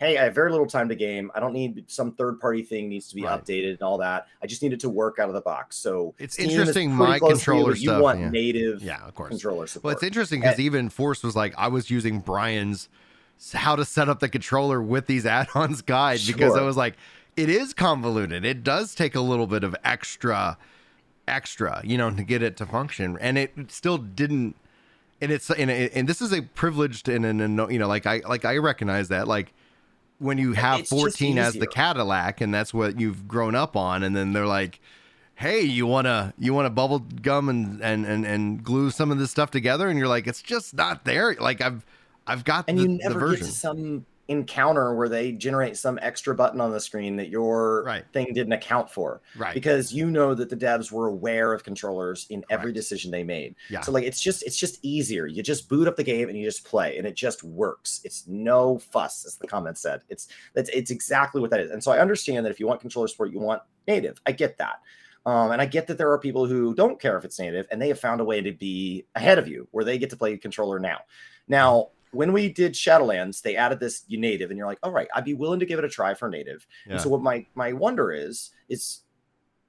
hey, 0.00 0.16
I 0.16 0.24
have 0.24 0.34
very 0.34 0.50
little 0.50 0.66
time 0.66 0.88
to 0.88 0.94
game. 0.96 1.30
I 1.34 1.40
don't 1.40 1.52
need 1.52 1.84
some 1.86 2.12
third-party 2.12 2.62
thing 2.62 2.88
needs 2.88 3.08
to 3.10 3.14
be 3.14 3.22
Right. 3.24 3.38
updated 3.44 3.72
and 3.74 3.82
all 3.82 3.98
that. 3.98 4.26
I 4.42 4.46
just 4.46 4.62
need 4.62 4.72
it 4.72 4.80
to 4.80 4.88
work 4.88 5.18
out 5.18 5.28
of 5.28 5.34
the 5.34 5.42
box. 5.42 5.76
So 5.76 6.14
It's 6.18 6.34
Steam 6.34 6.48
interesting, 6.50 6.92
my 6.92 7.18
close 7.18 7.30
you, 7.32 7.36
controller 7.36 7.72
but 7.72 7.80
You 7.80 7.98
want 8.00 8.20
yeah. 8.20 8.30
native 8.30 8.82
yeah, 8.82 9.06
of 9.06 9.14
course. 9.14 9.28
controller 9.28 9.66
support. 9.66 9.84
Well, 9.84 9.92
it's 9.94 10.02
interesting 10.02 10.40
because 10.40 10.58
even 10.58 10.88
Force 10.88 11.22
was 11.22 11.36
like, 11.36 11.54
I 11.58 11.68
was 11.68 11.90
using 11.90 12.20
Brian's 12.20 12.88
how 13.54 13.76
to 13.76 13.84
set 13.84 14.08
up 14.08 14.20
the 14.20 14.28
controller 14.28 14.80
with 14.82 15.06
these 15.06 15.26
add-ons 15.38 15.82
guide 15.82 16.20
because 16.26 16.56
I 16.56 16.62
was 16.62 16.76
like, 16.78 16.96
it 17.36 17.48
is 17.50 17.74
convoluted. 17.74 18.44
It 18.44 18.64
does 18.64 18.94
take 18.94 19.14
a 19.14 19.20
little 19.20 19.46
bit 19.46 19.64
of 19.64 19.76
extra, 19.84 20.56
extra, 21.28 21.80
you 21.84 21.96
know, 21.98 22.10
to 22.10 22.22
get 22.22 22.42
it 22.42 22.56
to 22.58 22.66
function, 22.66 23.16
and 23.20 23.38
it 23.38 23.52
still 23.68 23.98
didn't. 23.98 24.56
And 25.20 25.30
it's 25.30 25.50
and, 25.50 25.70
and 25.70 26.08
this 26.08 26.22
is 26.22 26.32
a 26.32 26.40
privileged 26.42 27.08
and 27.08 27.24
an 27.26 27.40
you 27.70 27.78
know 27.78 27.86
like 27.88 28.06
I 28.06 28.22
like 28.26 28.44
I 28.46 28.56
recognize 28.56 29.08
that 29.08 29.28
like 29.28 29.52
when 30.20 30.38
you 30.38 30.52
have 30.52 30.80
It's 30.80 30.90
14 30.90 31.38
as 31.38 31.54
the. 31.54 31.66
Cadillac 31.66 32.40
and 32.40 32.54
that's 32.54 32.72
what 32.72 33.00
you've 33.00 33.26
grown 33.26 33.54
up 33.54 33.76
on, 33.76 34.02
and 34.02 34.14
then 34.14 34.32
they're 34.32 34.46
like 34.46 34.80
hey 35.40 35.62
you 35.62 35.86
want 35.86 36.06
to 36.06 36.32
you 36.38 36.52
want 36.52 36.66
to 36.66 36.70
bubble 36.70 36.98
gum 36.98 37.48
and, 37.48 37.80
and 37.80 38.04
and 38.04 38.26
and 38.26 38.62
glue 38.62 38.90
some 38.90 39.10
of 39.10 39.18
this 39.18 39.30
stuff 39.30 39.50
together? 39.50 39.88
And 39.88 39.98
you're 39.98 40.08
like 40.08 40.26
it's 40.26 40.42
just 40.42 40.74
not 40.74 41.04
there. 41.04 41.34
Like 41.34 41.60
i've 41.60 41.84
i've 42.26 42.44
got 42.44 42.66
and 42.68 42.78
the, 42.78 42.82
you 42.82 42.88
never 42.88 43.30
get 43.30 43.38
to 43.38 43.44
some 43.46 44.06
encounter 44.30 44.94
where 44.94 45.08
they 45.08 45.32
generate 45.32 45.76
some 45.76 45.98
extra 46.00 46.34
button 46.34 46.60
on 46.60 46.70
the 46.70 46.80
screen 46.80 47.16
that 47.16 47.28
your 47.28 47.82
Right. 47.84 48.04
thing 48.12 48.32
didn't 48.32 48.52
account 48.52 48.88
for. 48.90 49.20
Right. 49.36 49.52
Because 49.52 49.92
you 49.92 50.10
know 50.10 50.34
that 50.34 50.48
the 50.48 50.56
devs 50.56 50.90
were 50.90 51.08
aware 51.08 51.52
of 51.52 51.64
controllers 51.64 52.26
in 52.30 52.44
every 52.48 52.72
decision 52.72 53.10
they 53.10 53.24
made. 53.24 53.56
Yeah. 53.68 53.80
So 53.80 53.92
like 53.92 54.04
it's 54.04 54.20
just 54.20 54.42
it's 54.44 54.56
just 54.56 54.78
easier. 54.82 55.26
You 55.26 55.42
just 55.42 55.68
boot 55.68 55.88
up 55.88 55.96
the 55.96 56.04
game 56.04 56.28
and 56.28 56.38
you 56.38 56.44
just 56.44 56.64
play 56.64 56.96
and 56.96 57.06
it 57.06 57.16
just 57.16 57.42
works. 57.42 58.00
It's 58.04 58.26
no 58.28 58.78
fuss 58.78 59.26
as 59.26 59.36
the 59.36 59.46
comment 59.46 59.76
said. 59.76 60.00
It's 60.08 60.28
that's 60.54 60.70
it's 60.70 60.90
exactly 60.90 61.40
what 61.40 61.50
that 61.50 61.60
is. 61.60 61.70
And 61.70 61.82
so 61.82 61.92
i 61.92 61.98
understand 61.98 62.46
that 62.46 62.50
if 62.50 62.60
you 62.60 62.66
want 62.66 62.80
controller 62.80 63.08
support 63.08 63.32
you 63.32 63.40
want 63.40 63.62
native. 63.88 64.20
I 64.26 64.32
get 64.32 64.56
that. 64.58 64.76
Um, 65.26 65.50
and 65.50 65.60
I 65.60 65.66
get 65.66 65.86
that 65.88 65.98
there 65.98 66.10
are 66.12 66.18
people 66.18 66.46
who 66.46 66.74
don't 66.74 66.98
care 66.98 67.18
if 67.18 67.24
it's 67.26 67.38
native 67.38 67.66
and 67.70 67.82
they 67.82 67.88
have 67.88 68.00
found 68.00 68.20
a 68.20 68.24
way 68.24 68.40
to 68.40 68.52
be 68.52 69.04
ahead 69.14 69.38
of 69.38 69.48
you 69.48 69.68
where 69.72 69.84
they 69.84 69.98
get 69.98 70.08
to 70.10 70.16
play 70.16 70.36
controller 70.38 70.78
now. 70.78 71.00
Now, 71.46 71.88
when 72.12 72.32
we 72.32 72.48
did 72.48 72.72
Shadowlands, 72.74 73.42
they 73.42 73.56
added 73.56 73.80
this 73.80 74.04
native, 74.08 74.50
and 74.50 74.58
you're 74.58 74.66
like, 74.66 74.78
all 74.82 74.92
right, 74.92 75.08
I'd 75.14 75.24
be 75.24 75.34
willing 75.34 75.60
to 75.60 75.66
give 75.66 75.78
it 75.78 75.84
a 75.84 75.88
try 75.88 76.14
for 76.14 76.28
native. 76.28 76.66
yeah 76.86 76.94
And 76.94 77.00
so 77.00 77.08
what 77.08 77.22
my 77.22 77.46
my 77.54 77.72
wonder 77.72 78.12
is 78.12 78.50
is 78.68 79.02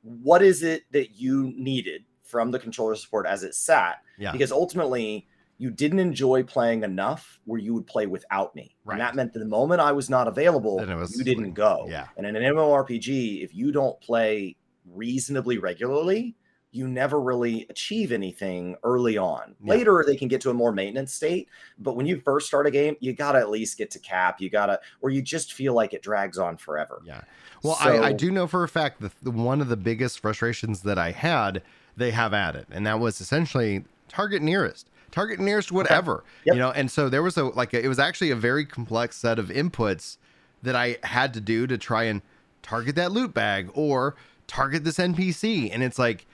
what 0.01 0.41
is 0.41 0.63
it 0.63 0.83
that 0.91 1.11
you 1.15 1.53
needed 1.55 2.03
from 2.23 2.51
the 2.51 2.59
controller 2.59 2.95
support 2.95 3.25
as 3.27 3.43
it 3.43 3.53
sat? 3.55 3.97
yeah 4.17 4.31
Because 4.31 4.51
ultimately 4.51 5.27
you 5.57 5.69
didn't 5.69 5.99
enjoy 5.99 6.41
playing 6.41 6.83
enough 6.83 7.39
where 7.45 7.59
you 7.59 7.71
would 7.75 7.85
play 7.85 8.07
without 8.07 8.55
me. 8.55 8.75
Right. 8.83 8.95
And 8.95 9.01
that 9.01 9.13
meant 9.13 9.33
that 9.33 9.39
the 9.39 9.45
moment 9.45 9.79
I 9.79 9.91
was 9.91 10.09
not 10.09 10.27
available, 10.27 10.77
was 10.77 11.15
you 11.15 11.23
didn't 11.23 11.53
go. 11.53 11.85
yeah 11.87 12.07
And 12.17 12.25
in 12.25 12.35
an 12.35 12.41
MMORPG, 12.55 13.43
if 13.43 13.53
you 13.53 13.71
don't 13.71 13.99
play 14.01 14.55
reasonably 14.85 15.59
regularly, 15.59 16.35
you 16.71 16.87
never 16.87 17.19
really 17.19 17.65
achieve 17.69 18.11
anything 18.11 18.75
early 18.83 19.17
on. 19.17 19.55
Yeah. 19.63 19.71
Later, 19.71 20.03
they 20.07 20.15
can 20.15 20.27
get 20.27 20.39
to 20.41 20.49
a 20.49 20.53
more 20.53 20.71
maintenance 20.71 21.13
state. 21.13 21.49
But 21.77 21.95
when 21.97 22.05
you 22.05 22.21
first 22.21 22.47
start 22.47 22.65
a 22.65 22.71
game, 22.71 22.95
you 23.01 23.11
got 23.13 23.33
to 23.33 23.39
at 23.39 23.49
least 23.49 23.77
get 23.77 23.91
to 23.91 23.99
cap. 23.99 24.39
You 24.39 24.49
got 24.49 24.67
to, 24.67 24.79
or 25.01 25.09
you 25.09 25.21
just 25.21 25.51
feel 25.53 25.73
like 25.73 25.93
it 25.93 26.01
drags 26.01 26.37
on 26.37 26.57
forever. 26.57 27.01
yeah 27.05 27.21
well 27.63 27.77
I, 27.79 27.99
I 27.99 28.13
do 28.13 28.31
know 28.31 28.47
for 28.47 28.63
a 28.63 28.67
fact 28.67 29.01
that 29.01 29.11
the, 29.21 29.29
one 29.31 29.61
of 29.61 29.67
the 29.67 29.77
biggest 29.77 30.19
frustrations 30.19 30.81
that 30.81 30.97
i 30.97 31.11
had 31.11 31.61
they 31.95 32.09
have 32.09 32.33
added 32.33 32.65
and 32.71 32.87
that 32.87 32.99
was 32.99 33.21
essentially 33.21 33.83
target 34.07 34.41
nearest 34.41 34.89
target 35.11 35.39
nearest 35.39 35.71
whatever 35.71 36.23
Yep. 36.45 36.55
you 36.55 36.59
know 36.59 36.71
and 36.71 36.89
so 36.89 37.07
there 37.07 37.21
was 37.21 37.37
a 37.37 37.43
like 37.43 37.73
a, 37.73 37.83
it 37.85 37.87
was 37.87 37.99
actually 37.99 38.31
a 38.31 38.35
very 38.35 38.65
complex 38.65 39.15
set 39.17 39.37
of 39.37 39.49
inputs 39.49 40.17
that 40.63 40.75
i 40.75 40.97
had 41.03 41.33
to 41.35 41.41
do 41.41 41.67
to 41.67 41.77
try 41.77 42.05
and 42.05 42.23
target 42.63 42.95
that 42.95 43.11
loot 43.11 43.31
bag 43.33 43.69
or 43.75 44.15
target 44.47 44.83
this 44.83 44.97
npc 44.97 45.69
and 45.71 45.83
it's 45.83 45.99
like 45.99 46.25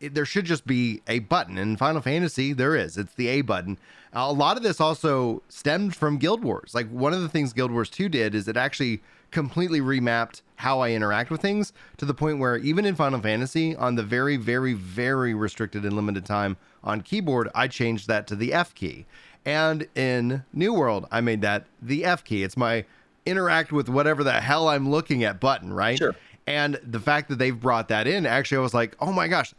it, 0.00 0.14
there 0.14 0.24
should 0.24 0.46
just 0.46 0.66
be 0.66 1.02
a 1.06 1.20
button. 1.20 1.58
In 1.58 1.76
final 1.76 2.00
fantasy 2.00 2.52
there 2.52 2.74
is. 2.74 2.96
It's 2.96 3.14
the 3.14 3.28
a 3.28 3.42
button. 3.42 3.78
A 4.12 4.32
lot 4.32 4.56
of 4.56 4.62
this 4.62 4.80
also 4.80 5.42
stemmed 5.48 5.94
from 5.94 6.18
guild 6.18 6.42
wars. 6.42 6.74
Like 6.74 6.88
one 6.90 7.12
of 7.12 7.22
the 7.22 7.28
things 7.28 7.52
guild 7.52 7.70
wars 7.70 7.90
2 7.90 8.08
did 8.08 8.34
is 8.34 8.48
it 8.48 8.56
actually 8.56 9.02
completely 9.30 9.80
remapped 9.80 10.42
how 10.56 10.80
i 10.80 10.90
interact 10.90 11.30
with 11.30 11.40
things 11.40 11.72
to 11.96 12.04
the 12.04 12.12
point 12.12 12.40
where 12.40 12.56
even 12.56 12.84
in 12.84 12.96
final 12.96 13.20
fantasy 13.20 13.76
on 13.76 13.94
the 13.94 14.02
very 14.02 14.36
very 14.36 14.72
very 14.72 15.34
restricted 15.34 15.84
and 15.84 15.94
limited 15.94 16.24
time 16.24 16.56
on 16.82 17.00
keyboard 17.00 17.48
i 17.54 17.68
changed 17.68 18.08
that 18.08 18.26
to 18.26 18.34
the 18.34 18.52
f 18.52 18.74
key. 18.74 19.06
And 19.44 19.86
in 19.94 20.42
new 20.52 20.74
world 20.74 21.06
i 21.12 21.20
made 21.20 21.42
that 21.42 21.66
the 21.80 22.04
f 22.04 22.24
key. 22.24 22.42
It's 22.42 22.56
my 22.56 22.84
interact 23.24 23.70
with 23.70 23.88
whatever 23.88 24.24
the 24.24 24.40
hell 24.40 24.68
i'm 24.68 24.90
looking 24.90 25.22
at 25.22 25.38
button 25.38 25.72
right? 25.72 25.98
Sure. 25.98 26.16
and 26.46 26.80
the 26.82 27.00
fact 27.00 27.28
that 27.28 27.38
they've 27.38 27.58
brought 27.58 27.88
that 27.88 28.06
in 28.08 28.26
actually 28.26 28.58
i 28.58 28.62
was 28.62 28.74
like 28.74 28.96
oh 29.00 29.12
my 29.12 29.28
gosh 29.28 29.54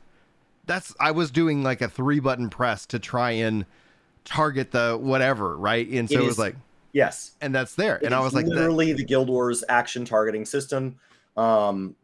that's 0.65 0.93
i 0.99 1.11
was 1.11 1.31
doing 1.31 1.63
like 1.63 1.81
a 1.81 1.87
three 1.89 2.19
button 2.19 2.49
press 2.49 2.85
to 2.85 2.99
try 2.99 3.31
and 3.31 3.65
target 4.25 4.71
the 4.71 4.97
whatever 5.01 5.57
right 5.57 5.87
and 5.89 6.09
so 6.09 6.15
It 6.19 6.21
it, 6.21 6.25
was 6.25 6.31
is- 6.33 6.39
like 6.39 6.55
Yes. 6.93 7.31
and 7.41 7.55
that's 7.55 7.75
there 7.75 7.95
It 7.97 8.03
and 8.05 8.13
i 8.13 8.19
was 8.19 8.33
like 8.33 8.45
literally 8.45 8.91
the 8.93 9.05
Guild 9.05 9.29
Wars 9.29 9.63
action 9.69 10.03
targeting 10.05 10.45
system. 10.45 10.97
Um, 11.37 11.95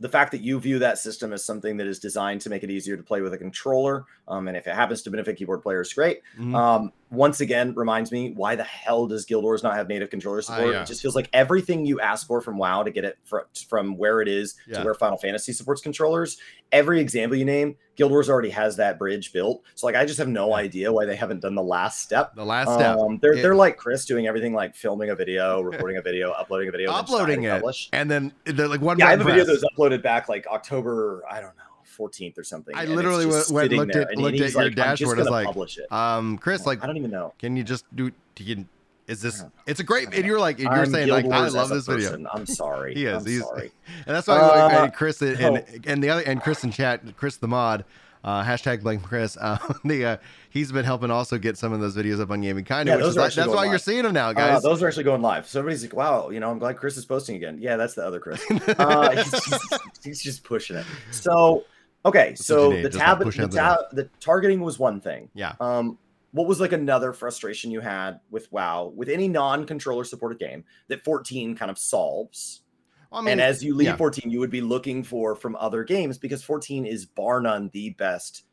the 0.00 0.08
fact 0.08 0.30
that 0.32 0.40
you 0.42 0.58
view 0.60 0.78
that 0.80 0.98
system 0.98 1.32
as 1.32 1.44
something 1.44 1.76
that 1.76 1.86
is 1.86 1.98
designed 2.00 2.40
to 2.42 2.50
make 2.50 2.62
it 2.64 2.70
easier 2.70 2.96
to 2.96 3.02
play 3.02 3.20
with 3.20 3.32
a 3.32 3.38
controller, 3.38 4.04
um, 4.28 4.46
and 4.48 4.56
if 4.56 4.66
it 4.66 4.74
happens 4.74 5.02
to 5.02 5.10
benefit 5.10 5.36
keyboard 5.36 5.62
players, 5.62 5.92
great. 5.92 6.20
Mhm. 6.38 6.54
Um, 6.54 6.92
once 7.10 7.40
again, 7.40 7.74
reminds 7.74 8.12
me 8.12 8.32
why 8.34 8.54
the 8.56 8.64
hell 8.64 9.06
does 9.06 9.24
Guild 9.24 9.42
Wars 9.44 9.62
not 9.62 9.74
have 9.74 9.88
native 9.88 10.10
controller 10.10 10.42
support? 10.42 10.72
yeah. 10.74 10.82
It 10.82 10.86
just 10.86 11.00
feels 11.00 11.14
like 11.14 11.28
everything 11.32 11.86
you 11.86 12.00
ask 12.00 12.26
for 12.26 12.40
from 12.40 12.58
WoW 12.58 12.82
to 12.82 12.90
get 12.90 13.04
it 13.04 13.18
from, 13.24 13.42
from 13.68 13.96
where 13.96 14.20
it 14.20 14.28
is 14.28 14.56
Yeah. 14.66 14.78
to 14.80 14.84
where 14.84 14.94
Final 14.94 15.16
Fantasy 15.16 15.52
supports 15.52 15.80
controllers. 15.80 16.36
Every 16.70 17.00
example 17.00 17.36
you 17.38 17.46
name, 17.46 17.76
Guild 17.96 18.10
Wars 18.12 18.28
already 18.28 18.50
has 18.50 18.76
that 18.76 18.98
bridge 18.98 19.32
built. 19.32 19.62
So 19.74 19.86
like, 19.86 19.96
I 19.96 20.04
just 20.04 20.18
have 20.18 20.28
no 20.28 20.54
idea 20.54 20.92
why 20.92 21.06
they 21.06 21.16
haven't 21.16 21.40
done 21.40 21.54
the 21.54 21.62
last 21.62 22.00
step. 22.02 22.34
the 22.34 22.44
last 22.44 22.72
step. 22.74 22.96
Um, 22.98 23.18
they're 23.22 23.32
It- 23.32 23.42
they're 23.42 23.54
like 23.56 23.76
Chris 23.78 24.04
doing 24.04 24.26
everything 24.26 24.52
like 24.52 24.76
filming 24.76 25.10
a 25.10 25.14
video, 25.14 25.60
recording 25.62 25.96
a 25.96 26.02
video, 26.02 26.30
uploading 26.32 26.68
a 26.68 26.72
video, 26.72 26.92
uploading 26.92 27.42
to 27.42 27.48
it, 27.48 27.52
publish. 27.52 27.88
and 27.92 28.10
then 28.10 28.32
they're 28.44 28.68
like 28.68 28.80
one. 28.82 28.98
Yeah, 28.98 29.06
I 29.06 29.10
have 29.12 29.20
a 29.22 29.24
video 29.24 29.44
that 29.44 29.52
was 29.52 29.64
uploaded 29.76 30.02
back 30.02 30.28
like 30.28 30.46
October, 30.46 31.22
I 31.30 31.40
don't 31.40 31.56
know, 31.56 31.62
14th 31.98 32.38
or 32.38 32.44
something. 32.44 32.74
I 32.76 32.84
literally 32.84 33.26
went- 33.26 33.50
looked 33.72 33.92
there, 33.92 34.02
at- 34.02 34.12
and 34.12 34.20
looked 34.22 34.40
at 34.40 34.52
your 34.52 34.64
like, 34.64 34.74
dashboard, 34.74 35.18
it's 35.18 35.28
gonna 35.28 35.36
like, 35.36 35.46
publish 35.46 35.78
it. 35.78 35.90
Um, 35.92 36.38
Chris, 36.38 36.66
like, 36.66 36.82
I 36.82 36.86
don't 36.86 36.96
even 36.96 37.10
know. 37.10 37.34
can 37.38 37.56
you 37.56 37.64
just 37.64 37.84
do? 37.96 38.10
Do 38.34 38.44
you, 38.44 38.64
is 39.06 39.22
this? 39.22 39.40
I 39.40 39.44
know. 39.44 39.52
It's 39.66 39.80
a 39.80 39.84
great. 39.84 40.12
And 40.14 40.24
you're 40.24 40.38
like, 40.38 40.56
and 40.58 40.64
you're 40.64 40.72
I'm 40.84 40.86
saying 40.90 41.06
Guild 41.06 41.24
like, 41.24 41.32
I 41.34 41.48
love 41.48 41.70
this 41.70 41.86
video. 41.86 42.24
I'm 42.32 42.46
sorry. 42.46 42.94
He 42.98 43.06
is. 43.06 43.24
I'm 43.24 43.26
He's- 43.30 43.42
sorry. 43.42 43.72
And 44.06 44.14
that's 44.16 44.26
why 44.28 44.40
like, 44.40 44.74
Uh, 44.74 44.82
and 44.84 44.92
Chris 44.94 45.20
and, 45.22 45.38
and, 45.40 45.54
no. 45.54 45.62
and 45.92 46.02
the 46.04 46.10
other 46.10 46.22
and 46.22 46.40
Chris 46.42 46.62
in 46.64 46.70
chat, 46.70 47.02
Chris 47.16 47.36
the 47.36 47.48
mod, 47.48 47.84
uh, 48.22 48.42
hashtag 48.44 48.82
blame 48.82 49.00
Chris. 49.00 49.36
Uh, 49.40 49.56
the 49.84 50.04
uh, 50.04 50.16
he's 50.50 50.70
been 50.72 50.84
helping 50.84 51.10
also 51.10 51.38
get 51.38 51.56
some 51.56 51.72
of 51.72 51.80
those 51.80 51.96
videos 51.96 52.20
up 52.20 52.30
on 52.30 52.40
Gaming 52.42 52.64
Kind, 52.64 52.86
Yeah, 52.88 52.96
which 52.96 53.06
is 53.06 53.16
are 53.16 53.20
like, 53.22 53.32
that's 53.32 53.48
why 53.48 53.64
you're 53.64 53.78
seeing 53.78 54.02
them 54.02 54.12
now, 54.12 54.28
Uh, 54.28 54.32
guys. 54.34 54.62
those 54.62 54.82
are 54.82 54.88
actually 54.88 55.04
going 55.04 55.22
live. 55.22 55.48
So 55.48 55.60
everybody's 55.60 55.82
like, 55.84 55.94
"Wow, 55.94 56.28
you 56.30 56.38
know, 56.40 56.50
I'm 56.50 56.58
glad 56.58 56.76
Chris 56.76 56.96
is 56.98 57.06
posting 57.06 57.36
again." 57.36 57.56
Yeah, 57.60 57.76
that's 57.76 57.94
the 57.94 58.04
other 58.06 58.20
Chris. 58.20 58.44
Uh, 58.50 59.10
he's, 59.16 59.30
just, 59.30 59.78
he's 60.04 60.22
just 60.22 60.44
pushing 60.44 60.76
it. 60.76 60.84
So, 61.12 61.64
okay, 62.08 62.34
so 62.34 62.70
the 62.70 62.90
tab, 62.90 63.24
not 63.24 63.50
the, 63.50 63.60
out 63.60 63.90
the 63.90 64.04
the 64.04 64.10
targeting 64.20 64.60
was 64.60 64.78
one 64.78 65.00
thing. 65.00 65.28
yeah, 65.34 65.54
Um, 65.60 65.98
what 66.32 66.46
was 66.46 66.60
like 66.60 66.72
another 66.72 67.12
frustration 67.12 67.70
you 67.70 67.80
had 67.80 68.20
with 68.30 68.50
WoW 68.52 68.92
with 68.94 69.08
any 69.08 69.28
non-controller 69.28 70.04
supported 70.04 70.38
game 70.38 70.64
that 70.88 71.04
14 71.04 71.56
kind 71.56 71.70
of 71.70 71.78
solves? 71.78 72.62
I 73.10 73.20
mean, 73.22 73.32
and 73.32 73.40
as 73.40 73.64
you 73.64 73.74
leave 73.74 73.88
yeah. 73.88 73.96
14, 73.96 74.30
you 74.30 74.38
would 74.38 74.50
be 74.50 74.60
looking 74.60 75.02
for 75.02 75.34
from 75.34 75.56
other 75.56 75.82
games 75.84 76.18
because 76.18 76.42
14 76.42 76.84
is 76.84 77.06
bar 77.06 77.40
none 77.40 77.70
the 77.72 77.90
best 77.90 78.44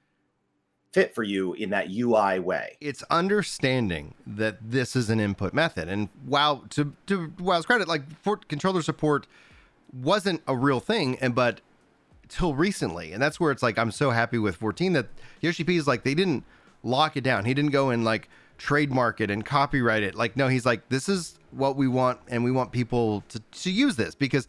fit 0.93 1.13
for 1.13 1.23
you 1.23 1.53
in 1.55 1.71
that 1.71 1.87
UI 1.91 2.39
way. 2.39 2.77
it's 2.79 3.03
understanding 3.09 4.13
that 4.25 4.57
this 4.61 4.95
is 4.95 5.09
an 5.09 5.19
input 5.19 5.53
method 5.53 5.89
and 5.89 6.07
wow 6.25 6.63
to 6.69 6.93
to 7.05 7.33
wow's 7.37 7.65
credit 7.65 7.85
like 7.85 8.03
for 8.21 8.37
controller 8.37 8.81
support 8.81 9.27
wasn't 9.91 10.41
a 10.47 10.55
real 10.55 10.79
thing 10.79 11.17
and 11.19 11.35
but 11.35 11.59
till 12.29 12.53
recently 12.53 13.11
and 13.11 13.21
that's 13.21 13.39
where 13.39 13.51
it's 13.51 13.63
like 13.63 13.77
i'm 13.77 13.91
so 13.91 14.11
happy 14.11 14.37
with 14.37 14.55
14 14.55 14.93
that 14.93 15.07
yoshi 15.41 15.63
p 15.63 15.77
is 15.77 15.87
like 15.87 16.03
they 16.03 16.15
didn't 16.15 16.43
lock 16.85 17.17
it 17.17 17.23
down. 17.23 17.43
He 17.43 17.53
didn't 17.53 17.71
go 17.71 17.89
and 17.89 18.05
like 18.05 18.29
trademark 18.57 19.19
it 19.19 19.29
and 19.29 19.43
copyright 19.43 20.03
it. 20.03 20.15
Like 20.15 20.37
no 20.37 20.47
he's 20.47 20.65
like 20.65 20.87
this 20.89 21.09
is 21.09 21.37
what 21.51 21.75
we 21.75 21.87
want 21.87 22.19
and 22.29 22.43
we 22.43 22.51
want 22.51 22.71
people 22.71 23.23
to, 23.29 23.39
to 23.39 23.71
use 23.71 23.97
this. 23.97 24.15
Because 24.15 24.47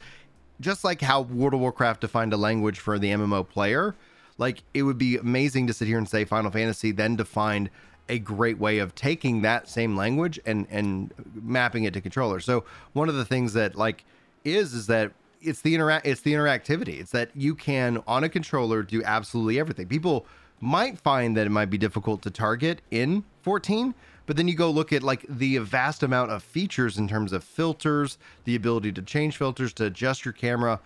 just 0.61 0.85
like 0.85 1.01
how 1.01 1.23
World 1.23 1.55
of 1.55 1.61
Warcraft 1.61 2.03
defined 2.03 2.33
a 2.33 2.37
language 2.37 2.79
for 2.79 2.99
the 2.99 3.09
MMO 3.09 3.49
player, 3.49 3.97
like 4.39 4.63
it 4.75 4.83
would 4.83 4.99
be 4.99 5.17
amazing 5.17 5.67
to 5.67 5.73
sit 5.73 5.89
here 5.89 5.99
and 5.99 6.09
say 6.09 6.25
Final 6.25 6.51
Fantasy 6.51 6.93
then 6.93 7.17
defined 7.17 7.71
a 8.09 8.21
great 8.21 8.59
way 8.59 8.79
of 8.79 8.95
taking 8.95 9.43
that 9.43 9.69
same 9.69 9.97
language 9.97 10.39
and 10.47 10.67
and 10.71 11.13
mapping 11.35 11.85
it 11.85 11.95
to 11.95 12.01
controller. 12.01 12.39
So 12.39 12.65
one 12.93 13.09
of 13.09 13.17
the 13.17 13.25
things 13.25 13.55
that 13.55 13.75
like 13.75 14.05
is 14.45 14.75
is 14.75 14.87
that 14.87 15.13
it's 15.47 15.63
the 15.63 15.75
interact 15.75 16.07
it's 16.07 16.21
the 16.21 16.33
interactivity. 16.33 17.01
It's 17.01 17.13
that 17.13 17.31
you 17.35 17.55
can 17.55 18.03
on 18.07 18.25
a 18.25 18.29
controller 18.29 18.83
do 18.83 19.03
absolutely 19.05 19.59
everything. 19.59 19.87
People 19.87 20.27
might 20.61 20.99
find 20.99 21.37
that 21.37 21.47
it 21.47 21.51
might 21.51 21.71
be 21.71 21.79
difficult 21.79 22.23
to 22.23 22.31
target 22.31 22.81
in 22.91 23.25
14, 23.43 23.95
but 24.25 24.37
then 24.37 24.49
you 24.49 24.55
go 24.55 24.71
look 24.71 24.93
at 24.93 25.03
like 25.03 25.25
the 25.29 25.59
vast 25.59 26.03
amount 26.03 26.31
of 26.31 26.43
features 26.43 26.99
in 26.99 27.09
terms 27.09 27.33
of 27.33 27.45
filters, 27.45 28.19
the 28.45 28.57
ability 28.57 28.93
to 28.93 29.03
change 29.03 29.37
filters, 29.37 29.73
to 29.75 29.85
adjust 29.85 30.25
your 30.25 30.33
camera. 30.33 30.81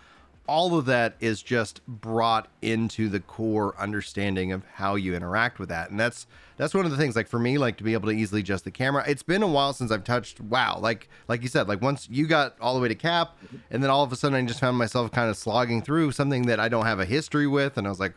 All 0.50 0.76
of 0.76 0.86
that 0.86 1.14
is 1.20 1.42
just 1.42 1.80
brought 1.86 2.48
into 2.60 3.08
the 3.08 3.20
core 3.20 3.72
understanding 3.78 4.50
of 4.50 4.64
how 4.64 4.96
you 4.96 5.14
interact 5.14 5.60
with 5.60 5.68
that. 5.68 5.90
And 5.90 6.00
that's 6.00 6.26
that's 6.56 6.74
one 6.74 6.84
of 6.84 6.90
the 6.90 6.96
things 6.96 7.14
like 7.14 7.28
for 7.28 7.38
me 7.38 7.56
like 7.56 7.76
to 7.76 7.84
be 7.84 7.92
able 7.92 8.08
to 8.08 8.14
easily 8.14 8.40
adjust 8.40 8.64
the 8.64 8.72
camera. 8.72 9.04
It's 9.06 9.22
been 9.22 9.44
a 9.44 9.46
while 9.46 9.72
since 9.72 9.92
I've 9.92 10.02
touched 10.02 10.40
wow. 10.40 10.80
Like 10.80 11.08
like 11.28 11.42
you 11.42 11.48
said, 11.48 11.68
like 11.68 11.80
once 11.80 12.08
you 12.10 12.26
got 12.26 12.56
all 12.60 12.74
the 12.74 12.80
way 12.80 12.88
to 12.88 12.96
cap 12.96 13.38
and 13.70 13.80
then 13.80 13.90
all 13.90 14.02
of 14.02 14.10
a 14.10 14.16
sudden 14.16 14.36
I 14.36 14.44
just 14.44 14.58
found 14.58 14.76
myself 14.76 15.12
kind 15.12 15.30
of 15.30 15.36
slogging 15.36 15.82
through 15.82 16.10
something 16.10 16.46
that 16.46 16.58
I 16.58 16.68
don't 16.68 16.84
have 16.84 16.98
a 16.98 17.04
history 17.04 17.46
with 17.46 17.78
and 17.78 17.86
I 17.86 17.90
was 17.90 18.00
like, 18.00 18.14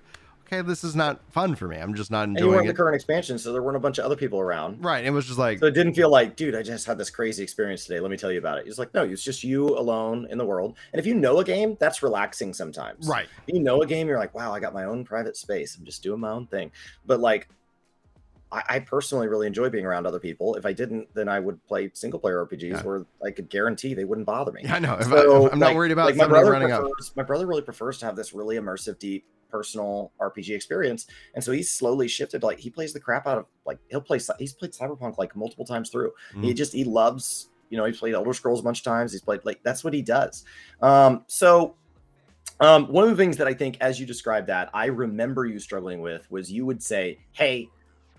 okay, 0.47 0.61
this 0.61 0.83
is 0.83 0.95
not 0.95 1.19
fun 1.31 1.55
for 1.55 1.67
me. 1.67 1.77
I'm 1.77 1.93
just 1.93 2.11
not 2.11 2.27
enjoying 2.27 2.37
And 2.37 2.45
you 2.45 2.55
weren't 2.57 2.67
the 2.67 2.73
current 2.73 2.95
expansion, 2.95 3.37
so 3.39 3.51
there 3.53 3.63
weren't 3.63 3.77
a 3.77 3.79
bunch 3.79 3.97
of 3.97 4.05
other 4.05 4.15
people 4.15 4.39
around. 4.39 4.83
Right. 4.83 5.03
It 5.05 5.09
was 5.09 5.25
just 5.25 5.39
like 5.39 5.59
So 5.59 5.65
it 5.65 5.73
didn't 5.73 5.93
feel 5.95 6.09
like, 6.09 6.35
dude, 6.35 6.55
I 6.55 6.61
just 6.61 6.85
had 6.85 6.97
this 6.97 7.09
crazy 7.09 7.41
experience 7.43 7.85
today. 7.85 7.99
Let 7.99 8.11
me 8.11 8.17
tell 8.17 8.31
you 8.31 8.39
about 8.39 8.59
it. 8.59 8.67
It's 8.67 8.77
like, 8.77 8.93
no, 8.93 9.03
it's 9.03 9.23
just 9.23 9.43
you 9.43 9.67
alone 9.77 10.27
in 10.29 10.37
the 10.37 10.45
world. 10.45 10.77
And 10.91 10.99
if 10.99 11.05
you 11.05 11.15
know 11.15 11.39
a 11.39 11.43
game, 11.43 11.77
that's 11.79 12.03
relaxing 12.03 12.53
sometimes. 12.53 13.07
right. 13.07 13.27
If 13.47 13.53
you 13.55 13.61
know 13.61 13.81
a 13.81 13.87
game, 13.87 14.07
you're 14.07 14.19
like, 14.19 14.33
wow, 14.35 14.53
I 14.53 14.59
got 14.59 14.73
my 14.73 14.85
own 14.85 15.03
private 15.05 15.37
space. 15.37 15.75
I'm 15.77 15.85
just 15.85 16.03
doing 16.03 16.19
my 16.19 16.29
own 16.29 16.47
thing. 16.47 16.71
But 17.05 17.19
like, 17.19 17.49
I, 18.51 18.61
I 18.69 18.79
personally 18.79 19.27
really 19.27 19.47
enjoy 19.47 19.69
being 19.69 19.85
around 19.85 20.05
other 20.05 20.19
people. 20.19 20.53
If 20.55 20.65
I 20.67 20.73
didn't, 20.73 21.07
then 21.15 21.27
I 21.27 21.39
would 21.39 21.65
play 21.65 21.89
single 21.93 22.19
player 22.19 22.45
RPGs 22.45 22.61
Yeah. 22.69 22.81
where 22.83 23.05
I 23.25 23.31
could 23.31 23.49
guarantee 23.49 23.95
they 23.95 24.03
wouldn't 24.05 24.27
bother 24.27 24.51
me. 24.51 24.61
Yeah, 24.63 24.75
I 24.75 24.79
know. 24.79 24.99
So, 25.01 25.47
I, 25.47 25.51
I'm 25.51 25.57
not 25.57 25.67
like- 25.67 25.75
worried 25.75 25.91
about 25.91 26.05
like 26.05 26.15
my 26.15 26.27
brother 26.27 26.51
running 26.51 26.71
up. 26.71 26.81
prefers, 26.81 27.11
My 27.15 27.23
brother 27.23 27.47
really 27.47 27.63
prefers 27.63 27.97
to 27.99 28.05
have 28.05 28.15
this 28.15 28.31
really 28.33 28.57
immersive, 28.57 28.99
deep, 28.99 29.25
personal 29.53 30.11
RPG 30.19 30.49
experience, 30.55 31.05
and 31.35 31.43
so 31.43 31.51
he's 31.51 31.69
slowly 31.69 32.07
shifted. 32.07 32.41
Like 32.41 32.57
he 32.59 32.71
plays 32.71 32.91
the 32.91 32.99
crap 32.99 33.27
out 33.27 33.37
of 33.37 33.45
like 33.65 33.77
he'll 33.89 34.01
play. 34.01 34.19
He's 34.39 34.53
played 34.53 34.71
Cyberpunk 34.71 35.19
like 35.19 35.35
multiple 35.35 35.63
times 35.63 35.89
through. 35.91 36.11
He 36.41 36.51
Mhm. 36.51 36.55
just 36.55 36.73
he 36.73 36.83
loves. 36.83 37.49
You 37.69 37.77
know, 37.77 37.85
he's 37.85 37.99
played 37.99 38.15
Elder 38.15 38.33
Scrolls 38.33 38.59
a 38.59 38.63
bunch 38.63 38.79
of 38.79 38.83
times. 38.83 39.11
He's 39.11 39.21
played 39.21 39.41
like 39.45 39.61
that's 39.63 39.83
what 39.83 39.93
he 39.93 40.01
does. 40.01 40.43
Um, 40.81 41.23
so 41.27 41.75
um, 42.59 42.87
one 42.87 43.03
of 43.03 43.09
the 43.09 43.15
things 43.15 43.37
that 43.37 43.47
I 43.47 43.53
think, 43.53 43.77
as 43.81 43.99
you 43.99 44.05
described 44.05 44.47
that, 44.47 44.69
I 44.73 44.85
remember 44.87 45.45
you 45.45 45.59
struggling 45.59 46.01
with 46.01 46.29
was 46.31 46.51
you 46.51 46.65
would 46.65 46.81
say, 46.83 47.19
"Hey, 47.31 47.69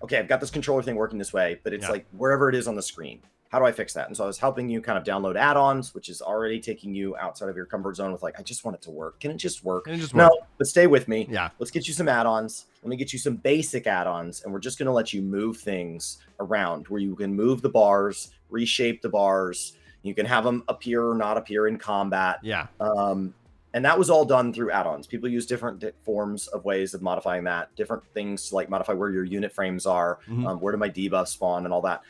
okay, 0.03 0.17
I've 0.19 0.27
got 0.27 0.39
this 0.39 0.51
controller 0.51 0.83
thing 0.83 0.95
working 0.95 1.17
this 1.17 1.33
way, 1.33 1.59
but 1.63 1.73
it's 1.73 1.83
Yeah. 1.85 1.91
like 1.91 2.05
wherever 2.11 2.47
it 2.49 2.55
is 2.55 2.67
on 2.67 2.75
the 2.75 2.81
screen. 2.81 3.21
How 3.49 3.59
do 3.59 3.65
I 3.65 3.71
fix 3.71 3.93
that?" 3.93 4.07
And 4.07 4.17
so 4.17 4.23
I 4.23 4.27
was 4.27 4.37
helping 4.37 4.69
you 4.69 4.81
kind 4.81 4.97
of 4.97 5.03
download 5.03 5.35
add-ons, 5.37 5.93
which 5.93 6.09
is 6.09 6.21
already 6.21 6.59
taking 6.59 6.93
you 6.93 7.15
outside 7.17 7.49
of 7.49 7.55
your 7.55 7.65
comfort 7.65 7.95
zone 7.95 8.11
with 8.11 8.23
like, 8.23 8.37
I 8.39 8.43
just 8.43 8.65
want 8.65 8.75
it 8.75 8.81
to 8.83 8.91
work. 8.91 9.19
Can 9.19 9.31
it 9.31 9.37
just 9.37 9.63
work? 9.63 9.87
It 9.87 9.97
just 9.97 10.13
No, 10.15 10.29
but 10.57 10.67
stay 10.67 10.87
with 10.87 11.07
me. 11.07 11.27
Yeah. 11.29 11.49
Let's 11.59 11.71
get 11.71 11.87
you 11.87 11.93
some 11.93 12.09
add-ons. 12.09 12.65
Let 12.83 12.89
me 12.89 12.95
get 12.97 13.13
you 13.13 13.19
some 13.19 13.35
basic 13.37 13.87
add-ons, 13.87 14.43
and 14.43 14.53
we're 14.53 14.59
just 14.59 14.77
going 14.77 14.87
to 14.87 14.91
let 14.93 15.13
you 15.13 15.21
move 15.21 15.57
things 15.57 16.17
around 16.39 16.87
where 16.87 16.99
you 17.01 17.15
can 17.15 17.33
move 17.33 17.61
the 17.61 17.69
bars, 17.69 18.31
reshape 18.49 19.01
the 19.01 19.09
bars. 19.09 19.73
You 20.03 20.13
can 20.13 20.25
have 20.25 20.43
them 20.43 20.63
appear 20.67 21.09
or 21.09 21.15
not 21.15 21.37
appear 21.37 21.67
in 21.67 21.77
combat. 21.77 22.39
Yeah. 22.43 22.67
Um, 22.79 23.33
and 23.73 23.83
that 23.83 23.97
was 23.97 24.09
all 24.09 24.23
done 24.23 24.53
through 24.53 24.71
add-ons. 24.71 25.07
People 25.07 25.27
use 25.29 25.45
different 25.45 25.79
di- 25.79 25.91
forms 26.03 26.47
of 26.47 26.63
ways 26.63 26.93
of 26.93 27.01
modifying 27.01 27.43
that, 27.45 27.75
different 27.75 28.03
things 28.13 28.53
like 28.53 28.69
modify 28.69 28.93
where 28.93 29.09
your 29.09 29.23
unit 29.25 29.51
frames 29.51 29.85
are, 29.85 30.19
Mhm. 30.27 30.47
um, 30.47 30.59
where 30.61 30.71
do 30.71 30.77
my 30.77 30.89
debuffs 30.89 31.29
spawn, 31.29 31.65
and 31.65 31.73
all 31.73 31.81
that. 31.81 32.01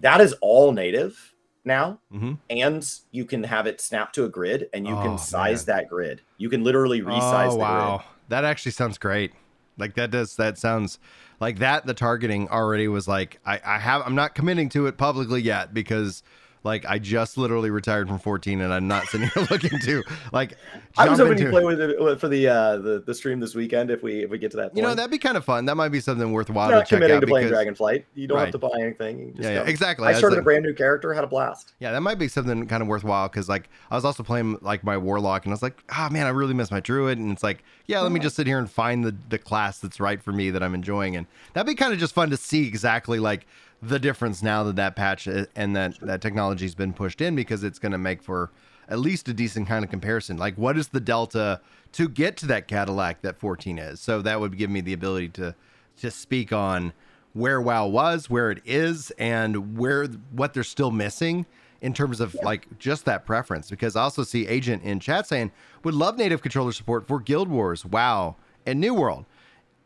That 0.00 0.20
is 0.20 0.34
all 0.40 0.72
native 0.72 1.34
now, 1.64 2.00
Mhm. 2.12 2.38
and 2.50 2.86
you 3.10 3.24
can 3.24 3.42
have 3.44 3.66
it 3.66 3.80
snap 3.80 4.12
to 4.14 4.24
a 4.24 4.28
grid, 4.28 4.68
and 4.74 4.86
you 4.86 4.94
Oh, 4.94 5.00
can 5.02 5.18
size 5.18 5.64
that 5.66 5.88
grid. 5.88 6.20
You 6.36 6.48
can 6.50 6.62
literally 6.62 7.00
resize 7.00 7.48
Oh 7.50 7.52
the 7.52 7.56
wow, 7.58 7.96
grid. 7.98 8.08
that 8.28 8.44
actually 8.44 8.72
sounds 8.72 8.98
great. 8.98 9.32
Like 9.78 9.94
that 9.94 10.10
does 10.10 10.36
that 10.36 10.58
sounds 10.58 10.98
like 11.40 11.58
that. 11.58 11.86
The 11.86 11.94
targeting 11.94 12.48
already 12.48 12.86
was 12.86 13.08
like 13.08 13.40
I 13.46 13.60
I 13.64 13.78
have 13.78 14.02
I'm 14.04 14.14
not 14.14 14.34
committing 14.34 14.68
to 14.70 14.86
it 14.86 14.96
publicly 14.98 15.40
yet 15.42 15.72
because 15.74 16.22
like 16.64 16.84
I 16.86 16.98
just 16.98 17.36
literally 17.38 17.70
retired 17.70 18.08
from 18.08 18.18
14 18.18 18.60
and 18.60 18.72
I'm 18.72 18.88
not 18.88 19.04
sitting 19.06 19.28
here 19.28 19.46
looking 19.50 19.78
to 19.78 20.02
like. 20.32 20.56
I 20.96 21.08
was 21.08 21.18
hoping 21.18 21.32
into- 21.32 21.44
you 21.44 21.50
play 21.50 21.64
with 21.64 21.80
it 21.80 22.20
for 22.20 22.28
the 22.28 22.48
uh 22.48 22.76
the, 22.78 23.02
the 23.06 23.14
stream 23.14 23.38
this 23.40 23.54
weekend 23.54 23.90
if 23.90 24.02
we 24.02 24.24
if 24.24 24.30
we 24.30 24.38
get 24.38 24.50
to 24.52 24.56
that 24.58 24.68
point. 24.68 24.76
You 24.78 24.82
know 24.82 24.94
that'd 24.94 25.10
be 25.10 25.18
kind 25.18 25.36
of 25.36 25.44
fun. 25.44 25.66
That 25.66 25.76
might 25.76 25.90
be 25.90 26.00
something 26.00 26.32
worthwhile 26.32 26.68
You're 26.70 26.76
to 26.76 26.78
not 26.80 26.86
check 26.88 26.96
committing 26.98 27.16
out 27.16 27.20
to 27.20 27.26
playing 27.26 27.48
because- 27.48 27.66
Dragonflight. 27.78 28.04
You 28.14 28.26
don't 28.26 28.36
Right. 28.38 28.44
have 28.46 28.52
to 28.52 28.58
buy 28.58 28.70
anything. 28.80 29.34
Yeah, 29.38 29.50
yeah, 29.50 29.62
exactly. 29.64 30.06
I 30.06 30.12
That's 30.12 30.18
started 30.18 30.36
like- 30.36 30.42
a 30.42 30.44
brand 30.44 30.64
new 30.64 30.74
character, 30.74 31.12
had 31.14 31.24
a 31.24 31.26
blast. 31.28 31.74
Yeah, 31.80 31.92
that 31.92 32.00
might 32.00 32.18
be 32.18 32.28
something 32.28 32.66
kind 32.66 32.82
of 32.82 32.88
worthwhile 32.88 33.28
because 33.28 33.48
like 33.48 33.68
I 33.90 33.94
was 33.94 34.04
also 34.04 34.22
playing 34.22 34.58
like 34.62 34.82
my 34.84 34.96
warlock 34.96 35.44
and 35.44 35.52
I 35.52 35.54
was 35.54 35.62
like, 35.62 35.82
ah 35.90 36.08
man, 36.10 36.26
I 36.26 36.30
really 36.30 36.54
miss 36.54 36.70
my 36.70 36.80
druid, 36.80 37.18
and 37.18 37.30
it's 37.30 37.42
like, 37.42 37.62
yeah, 37.86 38.00
let 38.00 38.10
me 38.12 38.20
just 38.20 38.36
sit 38.36 38.46
here 38.46 38.58
and 38.58 38.70
find 38.70 39.04
the 39.04 39.14
the 39.28 39.38
class 39.38 39.78
that's 39.80 40.00
right 40.00 40.22
for 40.22 40.32
me 40.32 40.50
that 40.50 40.62
I'm 40.62 40.74
enjoying, 40.74 41.16
and 41.16 41.26
that'd 41.52 41.66
be 41.66 41.74
kind 41.74 41.92
of 41.92 41.98
just 41.98 42.14
fun 42.14 42.30
to 42.30 42.36
see 42.36 42.66
exactly 42.66 43.18
like 43.18 43.46
the 43.88 43.98
difference 43.98 44.42
now 44.42 44.64
that 44.64 44.76
that 44.76 44.96
patch 44.96 45.28
uh, 45.28 45.46
and 45.54 45.76
that 45.76 45.98
that 46.00 46.20
technology's 46.20 46.74
been 46.74 46.92
pushed 46.92 47.20
in 47.20 47.36
because 47.36 47.64
it's 47.64 47.78
going 47.78 47.92
to 47.92 47.98
make 47.98 48.22
for 48.22 48.50
at 48.88 48.98
least 48.98 49.28
a 49.28 49.34
decent 49.34 49.66
kind 49.66 49.84
of 49.84 49.90
comparison. 49.90 50.36
Like, 50.36 50.56
what 50.56 50.76
is 50.76 50.88
the 50.88 51.00
delta 51.00 51.60
to 51.92 52.08
get 52.08 52.36
to 52.38 52.46
that 52.46 52.68
Cadillac 52.68 53.22
that 53.22 53.38
14 53.38 53.78
is? 53.78 54.00
So 54.00 54.22
that 54.22 54.40
would 54.40 54.56
give 54.58 54.70
me 54.70 54.80
the 54.80 54.92
ability 54.92 55.28
to 55.30 55.54
to 55.98 56.10
speak 56.10 56.52
on 56.52 56.92
where 57.32 57.60
WoW 57.60 57.86
was, 57.86 58.30
where 58.30 58.50
it 58.50 58.62
is, 58.64 59.10
and 59.12 59.76
where 59.76 60.06
what 60.30 60.54
they're 60.54 60.62
still 60.62 60.90
missing 60.90 61.46
in 61.80 61.92
terms 61.92 62.20
of 62.20 62.34
like 62.42 62.78
just 62.78 63.04
that 63.04 63.26
preference. 63.26 63.70
Because 63.70 63.96
I 63.96 64.02
also 64.02 64.22
see 64.22 64.46
Agent 64.46 64.82
in 64.82 65.00
chat 65.00 65.26
saying 65.26 65.52
would 65.82 65.94
love 65.94 66.16
native 66.16 66.42
controller 66.42 66.72
support 66.72 67.06
for 67.06 67.20
Guild 67.20 67.48
Wars, 67.48 67.84
WoW, 67.84 68.36
and 68.66 68.80
New 68.80 68.94
World. 68.94 69.26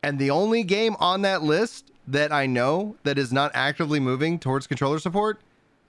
And 0.02 0.18
the 0.18 0.30
only 0.30 0.62
game 0.62 0.94
on 1.00 1.22
that 1.22 1.42
list 1.42 1.90
that 2.08 2.32
I 2.32 2.46
know 2.46 2.96
that 3.04 3.18
is 3.18 3.32
not 3.32 3.50
actively 3.54 4.00
moving 4.00 4.38
towards 4.38 4.66
controller 4.66 4.98
support 4.98 5.40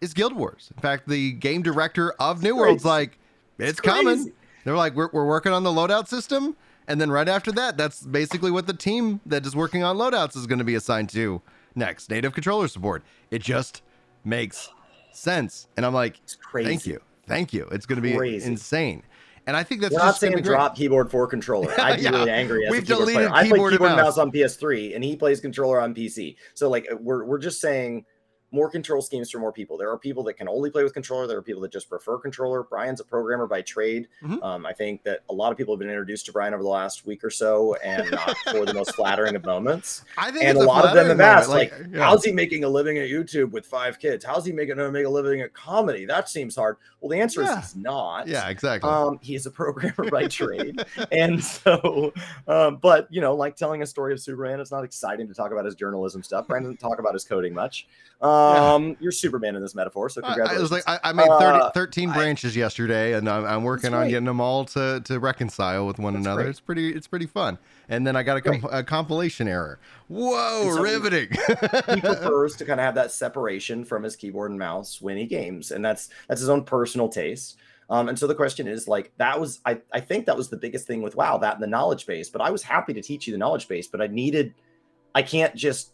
is 0.01 0.13
Guild 0.13 0.35
Wars. 0.35 0.69
In 0.75 0.81
fact, 0.81 1.07
the 1.07 1.31
game 1.33 1.61
director 1.61 2.11
of 2.19 2.43
New 2.43 2.55
World's 2.55 2.85
like, 2.85 3.17
it's, 3.57 3.71
it's 3.71 3.81
coming. 3.81 4.31
They're 4.65 4.75
like, 4.75 4.95
we're, 4.95 5.09
we're 5.11 5.25
working 5.25 5.51
on 5.51 5.63
the 5.63 5.69
loadout 5.69 6.07
system. 6.07 6.55
And 6.87 6.99
then 6.99 7.09
right 7.09 7.27
after 7.27 7.51
that, 7.53 7.77
that's 7.77 8.01
basically 8.01 8.51
what 8.51 8.67
the 8.67 8.73
team 8.73 9.21
that 9.25 9.45
is 9.45 9.55
working 9.55 9.83
on 9.83 9.97
loadouts 9.97 10.35
is 10.35 10.47
going 10.47 10.59
to 10.59 10.65
be 10.65 10.75
assigned 10.75 11.09
to 11.09 11.41
next 11.75 12.09
native 12.09 12.33
controller 12.33 12.67
support. 12.67 13.03
It 13.31 13.41
just 13.41 13.81
makes 14.25 14.69
sense. 15.11 15.67
And 15.77 15.85
I'm 15.85 15.93
like, 15.93 16.19
thank 16.51 16.85
you. 16.85 17.01
Thank 17.27 17.53
you. 17.53 17.67
It's 17.71 17.85
going 17.85 17.97
to 17.97 18.01
be 18.01 18.15
crazy. 18.15 18.45
insane. 18.45 19.03
And 19.49 19.57
I 19.57 19.63
think 19.63 19.81
that's 19.81 19.95
We're 19.95 19.99
not 19.99 20.15
saying 20.15 20.39
drop 20.43 20.75
keyboard 20.75 21.09
for 21.09 21.25
controller. 21.25 21.73
I'd 21.79 21.97
be 21.97 22.03
yeah. 22.03 22.11
really 22.11 22.29
angry 22.29 22.67
as 22.67 22.71
We've 22.71 22.83
a 22.83 22.85
keyboard 22.85 23.09
player. 23.09 23.29
I 23.29 23.41
play 23.41 23.49
keyboard 23.49 23.73
and 23.73 23.81
mouse. 23.81 23.97
mouse 23.97 24.17
on 24.19 24.31
PS3, 24.31 24.93
and 24.93 25.03
he 25.03 25.15
plays 25.15 25.39
controller 25.39 25.81
on 25.81 25.95
PC. 25.95 26.35
So 26.53 26.69
like, 26.69 26.87
we're 26.99 27.25
we're 27.25 27.39
just 27.39 27.59
saying 27.59 28.05
more 28.51 28.69
control 28.69 29.01
schemes 29.01 29.29
for 29.29 29.39
more 29.39 29.51
people. 29.51 29.77
There 29.77 29.91
are 29.91 29.97
people 29.97 30.23
that 30.23 30.33
can 30.33 30.49
only 30.49 30.71
play 30.71 30.83
with 30.83 30.93
controller. 30.93 31.27
There 31.27 31.37
are 31.37 31.41
people 31.41 31.61
that 31.61 31.71
just 31.71 31.89
prefer 31.89 32.17
controller. 32.17 32.63
Brian's 32.63 32.99
a 32.99 33.03
programmer 33.03 33.45
by 33.45 33.61
trade. 33.61 34.07
Mm-hmm. 34.23 34.41
Um, 34.43 34.65
I 34.65 34.73
think 34.73 35.03
that 35.03 35.19
a 35.29 35.33
lot 35.33 35.51
of 35.51 35.57
people 35.57 35.73
have 35.75 35.79
been 35.79 35.89
introduced 35.89 36.25
to 36.27 36.31
Brian 36.31 36.53
over 36.53 36.63
the 36.63 36.69
last 36.69 37.05
week 37.05 37.23
or 37.23 37.29
so, 37.29 37.75
and 37.75 38.09
not 38.09 38.35
for 38.49 38.65
the 38.65 38.73
most 38.73 38.95
flattering 38.95 39.35
of 39.35 39.45
moments. 39.45 40.03
I 40.17 40.31
think, 40.31 40.45
and 40.45 40.57
a, 40.57 40.63
lot 40.63 40.85
of 40.85 40.95
them 40.95 41.07
have 41.07 41.19
asked, 41.19 41.49
like, 41.49 41.71
like 41.77 41.87
yeah. 41.93 42.03
how's 42.03 42.23
he 42.23 42.31
making 42.31 42.63
a 42.63 42.69
living 42.69 42.97
at 42.97 43.07
YouTube 43.07 43.51
with 43.51 43.65
five 43.65 43.99
kids? 43.99 44.25
How's 44.25 44.45
he 44.45 44.51
making 44.51 44.77
make 44.91 45.05
a 45.05 45.09
living 45.09 45.41
at 45.41 45.53
comedy? 45.53 46.05
That 46.05 46.27
seems 46.27 46.55
hard. 46.55 46.77
Well, 47.01 47.09
the 47.09 47.19
answer 47.19 47.43
yeah. 47.43 47.59
is 47.59 47.65
he's 47.65 47.75
not. 47.75 48.27
Yeah, 48.27 48.49
exactly. 48.49 48.89
Um, 48.89 49.19
he 49.21 49.35
is 49.35 49.45
a 49.45 49.51
programmer 49.51 50.09
by 50.09 50.27
trade, 50.27 50.83
and 51.11 51.43
so, 51.43 52.13
um, 52.47 52.77
but 52.77 53.07
you 53.11 53.21
know, 53.21 53.35
like 53.35 53.55
telling 53.55 53.83
a 53.83 53.85
story 53.85 54.11
of 54.11 54.19
Superman, 54.19 54.59
it's 54.59 54.71
not 54.71 54.83
exciting 54.83 55.27
to 55.27 55.33
talk 55.35 55.51
about 55.51 55.65
his 55.65 55.75
journalism 55.75 56.23
stuff. 56.23 56.47
Brian 56.47 56.63
doesn't 56.63 56.79
talk 56.79 56.99
about 56.99 57.13
his 57.13 57.23
coding 57.23 57.53
much. 57.53 57.87
Um, 58.21 58.38
yeah. 58.39 58.93
you're 58.99 59.11
Superman 59.11 59.55
in 59.55 59.61
this 59.61 59.75
metaphor, 59.75 60.09
so 60.09 60.21
congratulations. 60.21 60.59
I, 60.59 60.61
was 60.61 60.71
like, 60.71 60.83
I, 60.87 61.09
I 61.09 61.13
made 61.13 61.27
30, 61.27 61.43
uh, 61.43 61.71
13 61.71 62.11
branches 62.11 62.55
I, 62.55 62.59
yesterday, 62.59 63.13
and 63.13 63.29
I'm, 63.29 63.45
I'm 63.45 63.63
working 63.63 63.93
on 63.93 64.09
getting 64.09 64.25
them 64.25 64.41
all 64.41 64.65
to, 64.65 65.01
to 65.05 65.19
reconcile 65.19 65.85
with 65.85 65.99
one 65.99 66.15
another. 66.15 66.43
Great. 66.43 66.49
It's 66.49 66.59
pretty, 66.59 66.93
it's 66.93 67.07
pretty 67.07 67.27
fun. 67.27 67.57
And 67.89 68.05
then 68.05 68.15
I 68.15 68.23
got 68.23 68.37
a, 68.37 68.41
comp- 68.41 68.71
a 68.71 68.83
compilation 68.83 69.47
error. 69.47 69.79
Whoa, 70.07 70.75
so 70.75 70.81
riveting! 70.81 71.29
he 71.31 72.01
prefers 72.01 72.55
to 72.57 72.65
kind 72.65 72.79
of 72.79 72.85
have 72.85 72.95
that 72.95 73.11
separation 73.11 73.83
from 73.85 74.03
his 74.03 74.15
keyboard 74.15 74.51
and 74.51 74.59
mouse 74.59 75.01
when 75.01 75.17
he 75.17 75.25
games, 75.25 75.71
and 75.71 75.83
that's 75.83 76.09
that's 76.27 76.41
his 76.41 76.49
own 76.49 76.63
personal 76.63 77.09
taste. 77.09 77.57
Um, 77.89 78.07
and 78.07 78.17
so 78.19 78.27
the 78.27 78.35
question 78.35 78.67
is 78.67 78.87
like 78.87 79.11
that 79.17 79.39
was 79.39 79.59
I, 79.65 79.81
I 79.91 79.99
think 79.99 80.27
that 80.27 80.37
was 80.37 80.49
the 80.49 80.57
biggest 80.57 80.85
thing 80.85 81.01
with 81.01 81.15
WoW, 81.15 81.39
that 81.39 81.55
and 81.55 81.63
the 81.63 81.67
knowledge 81.67 82.05
base. 82.05 82.29
But 82.29 82.41
I 82.41 82.51
was 82.51 82.61
happy 82.61 82.93
to 82.93 83.01
teach 83.01 83.25
you 83.25 83.33
the 83.33 83.39
knowledge 83.39 83.67
base, 83.67 83.87
but 83.87 84.01
I 84.01 84.07
needed 84.07 84.53
I 85.15 85.23
can't 85.23 85.55
just 85.55 85.91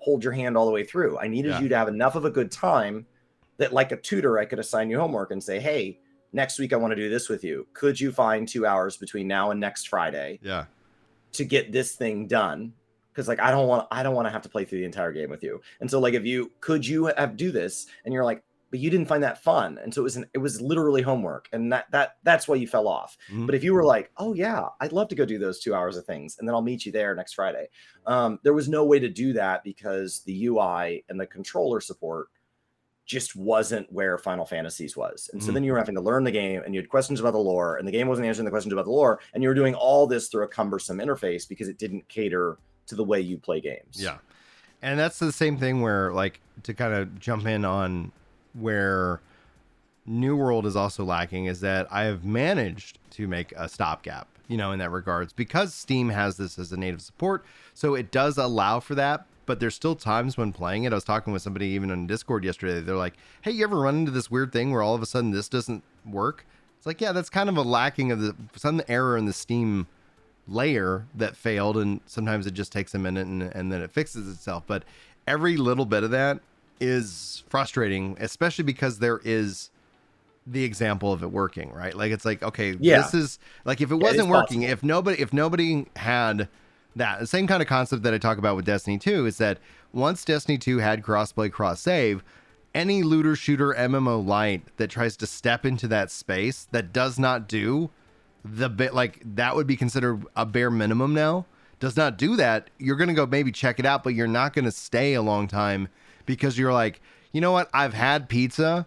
hold 0.00 0.22
your 0.24 0.32
hand 0.32 0.56
all 0.56 0.66
the 0.66 0.72
way 0.72 0.84
through. 0.84 1.18
I 1.18 1.28
needed 1.28 1.50
yeah. 1.50 1.60
you 1.60 1.68
to 1.68 1.76
have 1.76 1.88
enough 1.88 2.14
of 2.14 2.24
a 2.24 2.30
good 2.30 2.50
time 2.50 3.06
that, 3.58 3.72
like 3.72 3.92
a 3.92 3.96
tutor, 3.96 4.38
I 4.38 4.44
could 4.44 4.58
assign 4.58 4.90
you 4.90 4.98
homework 4.98 5.30
and 5.30 5.42
say, 5.42 5.58
hey, 5.60 5.98
next 6.32 6.58
week 6.58 6.72
I 6.72 6.76
want 6.76 6.92
to 6.92 6.96
do 6.96 7.08
this 7.08 7.28
with 7.28 7.44
you. 7.44 7.66
Could 7.72 7.98
you 7.98 8.12
find 8.12 8.46
two 8.46 8.66
hours 8.66 8.96
between 8.96 9.26
now 9.26 9.50
and 9.50 9.60
next 9.60 9.88
Friday? 9.88 10.38
Yeah. 10.42 10.66
To 11.32 11.44
get 11.44 11.72
this 11.72 11.94
thing 11.94 12.26
done. 12.26 12.72
Cause 13.14 13.26
like 13.26 13.40
I 13.40 13.50
don't 13.50 13.66
want 13.66 13.88
I 13.90 14.04
don't 14.04 14.14
want 14.14 14.28
to 14.28 14.30
have 14.30 14.42
to 14.42 14.48
play 14.48 14.64
through 14.64 14.78
the 14.78 14.84
entire 14.84 15.10
game 15.10 15.28
with 15.28 15.42
you. 15.42 15.60
And 15.80 15.90
so 15.90 15.98
like 15.98 16.14
if 16.14 16.24
you 16.24 16.52
could 16.60 16.86
you 16.86 17.06
have 17.06 17.36
do 17.36 17.50
this 17.50 17.88
and 18.04 18.14
you're 18.14 18.24
like, 18.24 18.44
but 18.70 18.80
you 18.80 18.90
didn't 18.90 19.06
find 19.06 19.22
that 19.22 19.42
fun. 19.42 19.78
And 19.82 19.92
so 19.92 20.02
it 20.02 20.04
was 20.04 20.16
an, 20.16 20.26
it 20.34 20.38
was 20.38 20.60
literally 20.60 21.02
homework. 21.02 21.48
And 21.52 21.72
that 21.72 21.90
that 21.90 22.16
that's 22.22 22.48
why 22.48 22.56
you 22.56 22.66
fell 22.66 22.88
off. 22.88 23.16
Mm-hmm. 23.30 23.46
but 23.46 23.54
if 23.54 23.64
you 23.64 23.74
were 23.74 23.84
like 23.84 24.10
oh 24.16 24.34
yeah 24.34 24.66
i'd 24.80 24.92
love 24.92 25.08
to 25.08 25.14
go 25.14 25.24
do 25.24 25.38
those 25.38 25.60
two 25.60 25.74
hours 25.74 25.96
of 25.96 26.04
things 26.04 26.36
and 26.38 26.48
then 26.48 26.54
i'll 26.54 26.62
meet 26.62 26.86
you 26.86 26.92
there 26.92 27.14
next 27.14 27.34
friday 27.34 27.68
um, 28.06 28.38
there 28.42 28.54
was 28.54 28.68
no 28.68 28.84
way 28.84 28.98
to 28.98 29.08
do 29.08 29.32
that 29.34 29.62
because 29.64 30.20
the 30.20 30.46
ui 30.46 31.04
and 31.08 31.20
the 31.20 31.26
controller 31.26 31.80
support 31.80 32.28
just 33.04 33.34
wasn't 33.34 33.90
where 33.90 34.18
final 34.18 34.44
fantasies 34.44 34.94
was. 34.94 35.30
And 35.32 35.42
so 35.42 35.46
mm-hmm. 35.46 35.54
then 35.54 35.64
you 35.64 35.72
were 35.72 35.78
having 35.78 35.94
to 35.94 36.00
learn 36.00 36.24
the 36.24 36.30
game 36.30 36.60
and 36.62 36.74
you 36.74 36.80
had 36.80 36.90
questions 36.90 37.20
about 37.20 37.32
the 37.32 37.38
lore 37.38 37.76
and 37.76 37.88
the 37.88 37.92
game 37.92 38.06
wasn't 38.06 38.28
answering 38.28 38.44
the 38.44 38.50
questions 38.50 38.72
about 38.72 38.84
the 38.84 38.90
lore 38.90 39.18
and 39.32 39.42
you 39.42 39.48
were 39.48 39.54
doing 39.54 39.74
all 39.74 40.06
this 40.06 40.28
through 40.28 40.44
a 40.44 40.48
cumbersome 40.48 40.98
interface 40.98 41.48
because 41.48 41.68
it 41.68 41.78
didn't 41.78 42.06
cater 42.08 42.58
to 42.86 42.94
the 42.94 43.04
way 43.04 43.18
you 43.18 43.38
play 43.38 43.62
games. 43.62 43.94
Yeah. 43.96 44.18
And 44.82 44.98
that's 44.98 45.18
the 45.18 45.32
same 45.32 45.56
thing 45.56 45.80
where 45.80 46.12
like 46.12 46.40
to 46.64 46.74
kind 46.74 46.92
of 46.92 47.18
jump 47.18 47.46
in 47.46 47.64
on 47.64 48.12
where 48.54 49.20
New 50.06 50.36
World 50.36 50.66
is 50.66 50.76
also 50.76 51.04
lacking 51.04 51.46
is 51.46 51.60
that 51.60 51.86
I 51.90 52.04
have 52.04 52.24
managed 52.24 52.98
to 53.10 53.28
make 53.28 53.52
a 53.52 53.68
stopgap, 53.68 54.26
you 54.48 54.56
know, 54.56 54.72
in 54.72 54.78
that 54.78 54.90
regards 54.90 55.32
because 55.32 55.74
Steam 55.74 56.08
has 56.08 56.36
this 56.36 56.58
as 56.58 56.72
a 56.72 56.76
native 56.76 57.02
support. 57.02 57.44
So 57.74 57.94
it 57.94 58.10
does 58.10 58.38
allow 58.38 58.80
for 58.80 58.94
that, 58.94 59.26
but 59.46 59.60
there's 59.60 59.74
still 59.74 59.94
times 59.94 60.36
when 60.36 60.52
playing 60.52 60.84
it. 60.84 60.92
I 60.92 60.96
was 60.96 61.04
talking 61.04 61.32
with 61.32 61.42
somebody 61.42 61.66
even 61.68 61.90
on 61.90 62.06
Discord 62.06 62.44
yesterday. 62.44 62.80
They're 62.80 62.96
like, 62.96 63.14
"Hey, 63.42 63.50
you 63.50 63.64
ever 63.64 63.78
run 63.78 63.96
into 63.96 64.10
this 64.10 64.30
weird 64.30 64.52
thing 64.52 64.72
where 64.72 64.82
all 64.82 64.94
of 64.94 65.02
a 65.02 65.06
sudden 65.06 65.30
this 65.30 65.48
doesn't 65.48 65.82
work?" 66.06 66.46
It's 66.78 66.86
like, 66.86 67.00
yeah, 67.00 67.12
that's 67.12 67.28
kind 67.28 67.48
of 67.48 67.56
a 67.56 67.62
lacking 67.62 68.12
of 68.12 68.20
the 68.20 68.34
some 68.56 68.80
error 68.88 69.16
in 69.16 69.26
the 69.26 69.32
Steam 69.32 69.88
layer 70.46 71.06
that 71.14 71.36
failed, 71.36 71.76
and 71.76 72.00
sometimes 72.06 72.46
it 72.46 72.54
just 72.54 72.72
takes 72.72 72.94
a 72.94 72.98
minute 72.98 73.26
and, 73.26 73.42
and 73.42 73.70
then 73.70 73.82
it 73.82 73.90
fixes 73.90 74.32
itself. 74.32 74.62
But 74.66 74.84
every 75.26 75.56
little 75.56 75.84
bit 75.84 76.04
of 76.04 76.10
that 76.12 76.40
is 76.80 77.44
frustrating, 77.48 78.16
especially 78.20 78.64
because 78.64 78.98
there 78.98 79.20
is 79.24 79.70
the 80.46 80.64
example 80.64 81.12
of 81.12 81.22
it 81.22 81.30
working, 81.30 81.72
right? 81.72 81.94
Like 81.94 82.12
it's 82.12 82.24
like, 82.24 82.42
okay, 82.42 82.76
yeah. 82.80 83.02
this 83.02 83.14
is 83.14 83.38
like 83.64 83.80
if 83.80 83.90
it 83.90 83.96
wasn't 83.96 84.28
working, 84.28 84.60
possible. 84.60 84.72
if 84.72 84.82
nobody 84.82 85.20
if 85.20 85.32
nobody 85.32 85.86
had 85.96 86.48
that 86.96 87.20
the 87.20 87.26
same 87.26 87.46
kind 87.46 87.62
of 87.62 87.68
concept 87.68 88.02
that 88.02 88.14
I 88.14 88.18
talk 88.18 88.38
about 88.38 88.56
with 88.56 88.64
Destiny 88.64 88.98
2 88.98 89.26
is 89.26 89.38
that 89.38 89.58
once 89.92 90.24
Destiny 90.24 90.58
2 90.58 90.78
had 90.78 91.02
crossplay 91.02 91.50
cross 91.52 91.80
save, 91.80 92.24
any 92.74 93.02
looter 93.02 93.36
shooter 93.36 93.74
MMO 93.74 94.24
light 94.24 94.62
that 94.76 94.88
tries 94.88 95.16
to 95.18 95.26
step 95.26 95.64
into 95.64 95.88
that 95.88 96.10
space 96.10 96.66
that 96.70 96.92
does 96.92 97.18
not 97.18 97.48
do 97.48 97.90
the 98.44 98.68
bit 98.68 98.94
like 98.94 99.20
that 99.24 99.56
would 99.56 99.66
be 99.66 99.76
considered 99.76 100.24
a 100.36 100.46
bare 100.46 100.70
minimum 100.70 101.12
now 101.12 101.44
does 101.80 101.96
not 101.96 102.16
do 102.16 102.36
that 102.36 102.70
you're 102.78 102.96
going 102.96 103.08
to 103.08 103.14
go 103.14 103.26
maybe 103.26 103.52
check 103.52 103.78
it 103.78 103.86
out 103.86 104.04
but 104.04 104.14
you're 104.14 104.26
not 104.26 104.52
going 104.52 104.64
to 104.64 104.70
stay 104.70 105.14
a 105.14 105.22
long 105.22 105.48
time 105.48 105.88
because 106.28 106.58
you're 106.58 106.74
like, 106.74 107.00
you 107.32 107.40
know 107.40 107.50
what? 107.50 107.68
I've 107.74 107.94
had 107.94 108.28
pizza. 108.28 108.86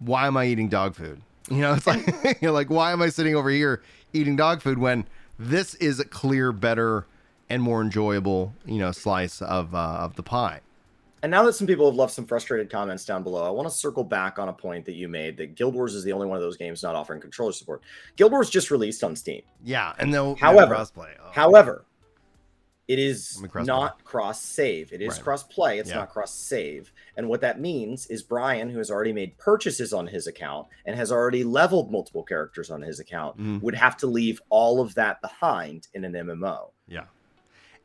Why 0.00 0.26
am 0.26 0.36
I 0.36 0.46
eating 0.46 0.68
dog 0.68 0.96
food? 0.96 1.22
You 1.48 1.58
know, 1.58 1.72
it's 1.72 1.86
like 1.86 2.04
you're 2.42 2.52
like, 2.52 2.68
why 2.68 2.92
am 2.92 3.00
I 3.00 3.08
sitting 3.08 3.34
over 3.34 3.48
here 3.48 3.82
eating 4.12 4.36
dog 4.36 4.60
food 4.60 4.78
when 4.78 5.06
this 5.38 5.74
is 5.76 6.00
a 6.00 6.04
clear, 6.04 6.52
better, 6.52 7.06
and 7.48 7.62
more 7.62 7.80
enjoyable, 7.80 8.52
you 8.66 8.78
know, 8.78 8.92
slice 8.92 9.40
of 9.40 9.74
uh, 9.74 9.78
of 9.78 10.16
the 10.16 10.22
pie. 10.22 10.60
And 11.22 11.30
now 11.30 11.42
that 11.44 11.54
some 11.54 11.66
people 11.66 11.86
have 11.86 11.94
left 11.94 12.12
some 12.12 12.26
frustrated 12.26 12.70
comments 12.70 13.06
down 13.06 13.22
below, 13.22 13.44
I 13.46 13.50
want 13.50 13.66
to 13.66 13.74
circle 13.74 14.04
back 14.04 14.38
on 14.38 14.50
a 14.50 14.52
point 14.52 14.84
that 14.84 14.92
you 14.92 15.08
made 15.08 15.38
that 15.38 15.54
Guild 15.54 15.74
Wars 15.74 15.94
is 15.94 16.04
the 16.04 16.12
only 16.12 16.26
one 16.26 16.36
of 16.36 16.42
those 16.42 16.58
games 16.58 16.82
not 16.82 16.94
offering 16.94 17.18
controller 17.18 17.52
support. 17.52 17.80
Guild 18.16 18.30
Wars 18.30 18.50
just 18.50 18.70
released 18.70 19.02
on 19.02 19.16
Steam. 19.16 19.40
Yeah, 19.64 19.94
and 19.98 20.12
they'll 20.12 20.34
however, 20.36 20.74
crossplay. 20.74 21.12
Oh. 21.18 21.30
However, 21.32 21.86
it 22.86 22.98
is 22.98 23.42
not 23.54 24.04
cross 24.04 24.42
save. 24.42 24.92
It 24.92 25.00
is 25.00 25.14
right. 25.14 25.22
cross 25.22 25.42
play. 25.42 25.78
It's 25.78 25.88
yeah. 25.88 25.96
not 25.96 26.10
cross 26.10 26.34
save. 26.34 26.92
And 27.16 27.28
what 27.28 27.40
that 27.40 27.60
means 27.60 28.06
is 28.08 28.22
Brian, 28.22 28.68
who 28.68 28.78
has 28.78 28.90
already 28.90 29.12
made 29.12 29.38
purchases 29.38 29.92
on 29.94 30.06
his 30.06 30.26
account 30.26 30.68
and 30.84 30.94
has 30.96 31.10
already 31.10 31.44
leveled 31.44 31.90
multiple 31.90 32.22
characters 32.22 32.70
on 32.70 32.82
his 32.82 33.00
account, 33.00 33.38
mm. 33.38 33.62
would 33.62 33.74
have 33.74 33.96
to 33.98 34.06
leave 34.06 34.40
all 34.50 34.80
of 34.80 34.94
that 34.96 35.22
behind 35.22 35.88
in 35.94 36.04
an 36.04 36.12
MMO. 36.12 36.70
Yeah. 36.86 37.04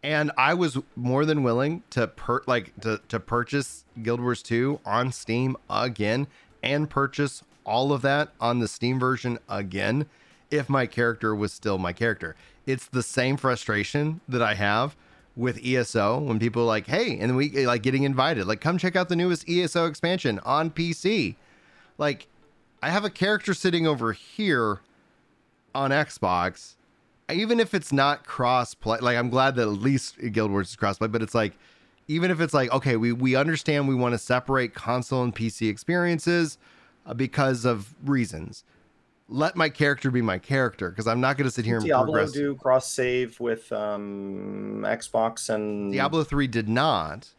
And 0.03 0.31
I 0.37 0.53
was 0.53 0.77
more 0.95 1.25
than 1.25 1.43
willing 1.43 1.83
to 1.91 2.07
per 2.07 2.41
like 2.45 2.77
to, 2.81 3.01
to 3.07 3.19
purchase 3.19 3.85
Guild 4.01 4.21
Wars 4.21 4.41
2 4.43 4.81
on 4.85 5.11
Steam 5.11 5.55
again 5.69 6.27
and 6.61 6.89
purchase 6.89 7.43
all 7.65 7.93
of 7.93 8.01
that 8.01 8.29
on 8.39 8.59
the 8.59 8.67
Steam 8.67 8.99
version 8.99 9.39
again 9.47 10.07
if 10.51 10.69
my 10.69 10.85
character 10.85 11.35
was 11.35 11.53
still 11.53 11.77
my 11.77 11.93
character 11.93 12.35
it's 12.69 12.85
the 12.85 13.01
same 13.01 13.35
frustration 13.35 14.21
that 14.29 14.43
I 14.43 14.53
have 14.53 14.95
with 15.35 15.59
ESO 15.65 16.19
when 16.19 16.37
people 16.37 16.65
like, 16.65 16.85
hey, 16.85 17.17
and 17.17 17.35
we 17.35 17.65
like 17.65 17.81
getting 17.81 18.03
invited, 18.03 18.45
like, 18.45 18.61
come 18.61 18.77
check 18.77 18.95
out 18.95 19.09
the 19.09 19.15
newest 19.15 19.49
ESO 19.49 19.87
expansion 19.87 20.39
on 20.45 20.69
PC. 20.69 21.35
Like, 21.97 22.27
I 22.83 22.91
have 22.91 23.03
a 23.03 23.09
character 23.09 23.55
sitting 23.55 23.87
over 23.87 24.13
here 24.13 24.81
on 25.73 25.89
Xbox, 25.89 26.75
even 27.33 27.59
if 27.59 27.73
it's 27.73 27.91
not 27.91 28.23
cross 28.23 28.75
play. 28.75 28.99
Like, 28.99 29.17
I'm 29.17 29.31
glad 29.31 29.55
that 29.55 29.63
at 29.63 29.67
least 29.69 30.19
Guild 30.31 30.51
Wars 30.51 30.69
is 30.69 30.75
cross 30.75 30.99
play, 30.99 31.07
but 31.07 31.23
it's 31.23 31.33
like, 31.33 31.53
even 32.07 32.29
if 32.29 32.39
it's 32.39 32.53
like, 32.53 32.71
okay, 32.71 32.97
we, 32.97 33.13
we 33.13 33.35
understand 33.35 33.87
we 33.87 33.95
want 33.95 34.13
to 34.13 34.19
separate 34.19 34.75
console 34.75 35.23
and 35.23 35.33
PC 35.33 35.69
experiences 35.69 36.59
uh, 37.07 37.15
because 37.15 37.65
of 37.65 37.95
reasons 38.05 38.63
let 39.31 39.55
my 39.55 39.69
character 39.69 40.09
be 40.11 40.21
my 40.21 40.37
character 40.39 40.89
because 40.89 41.07
I'm 41.07 41.21
not 41.21 41.37
going 41.37 41.45
to 41.45 41.51
sit 41.51 41.63
here 41.65 41.77
and 41.77 41.85
Diablo 41.85 42.13
progress. 42.13 42.31
do 42.31 42.55
cross 42.55 42.91
save 42.91 43.39
with 43.39 43.71
um, 43.71 44.81
Xbox 44.87 45.49
and 45.53 45.91
Diablo 45.91 46.23
three 46.23 46.47
did 46.47 46.67
not. 46.67 47.29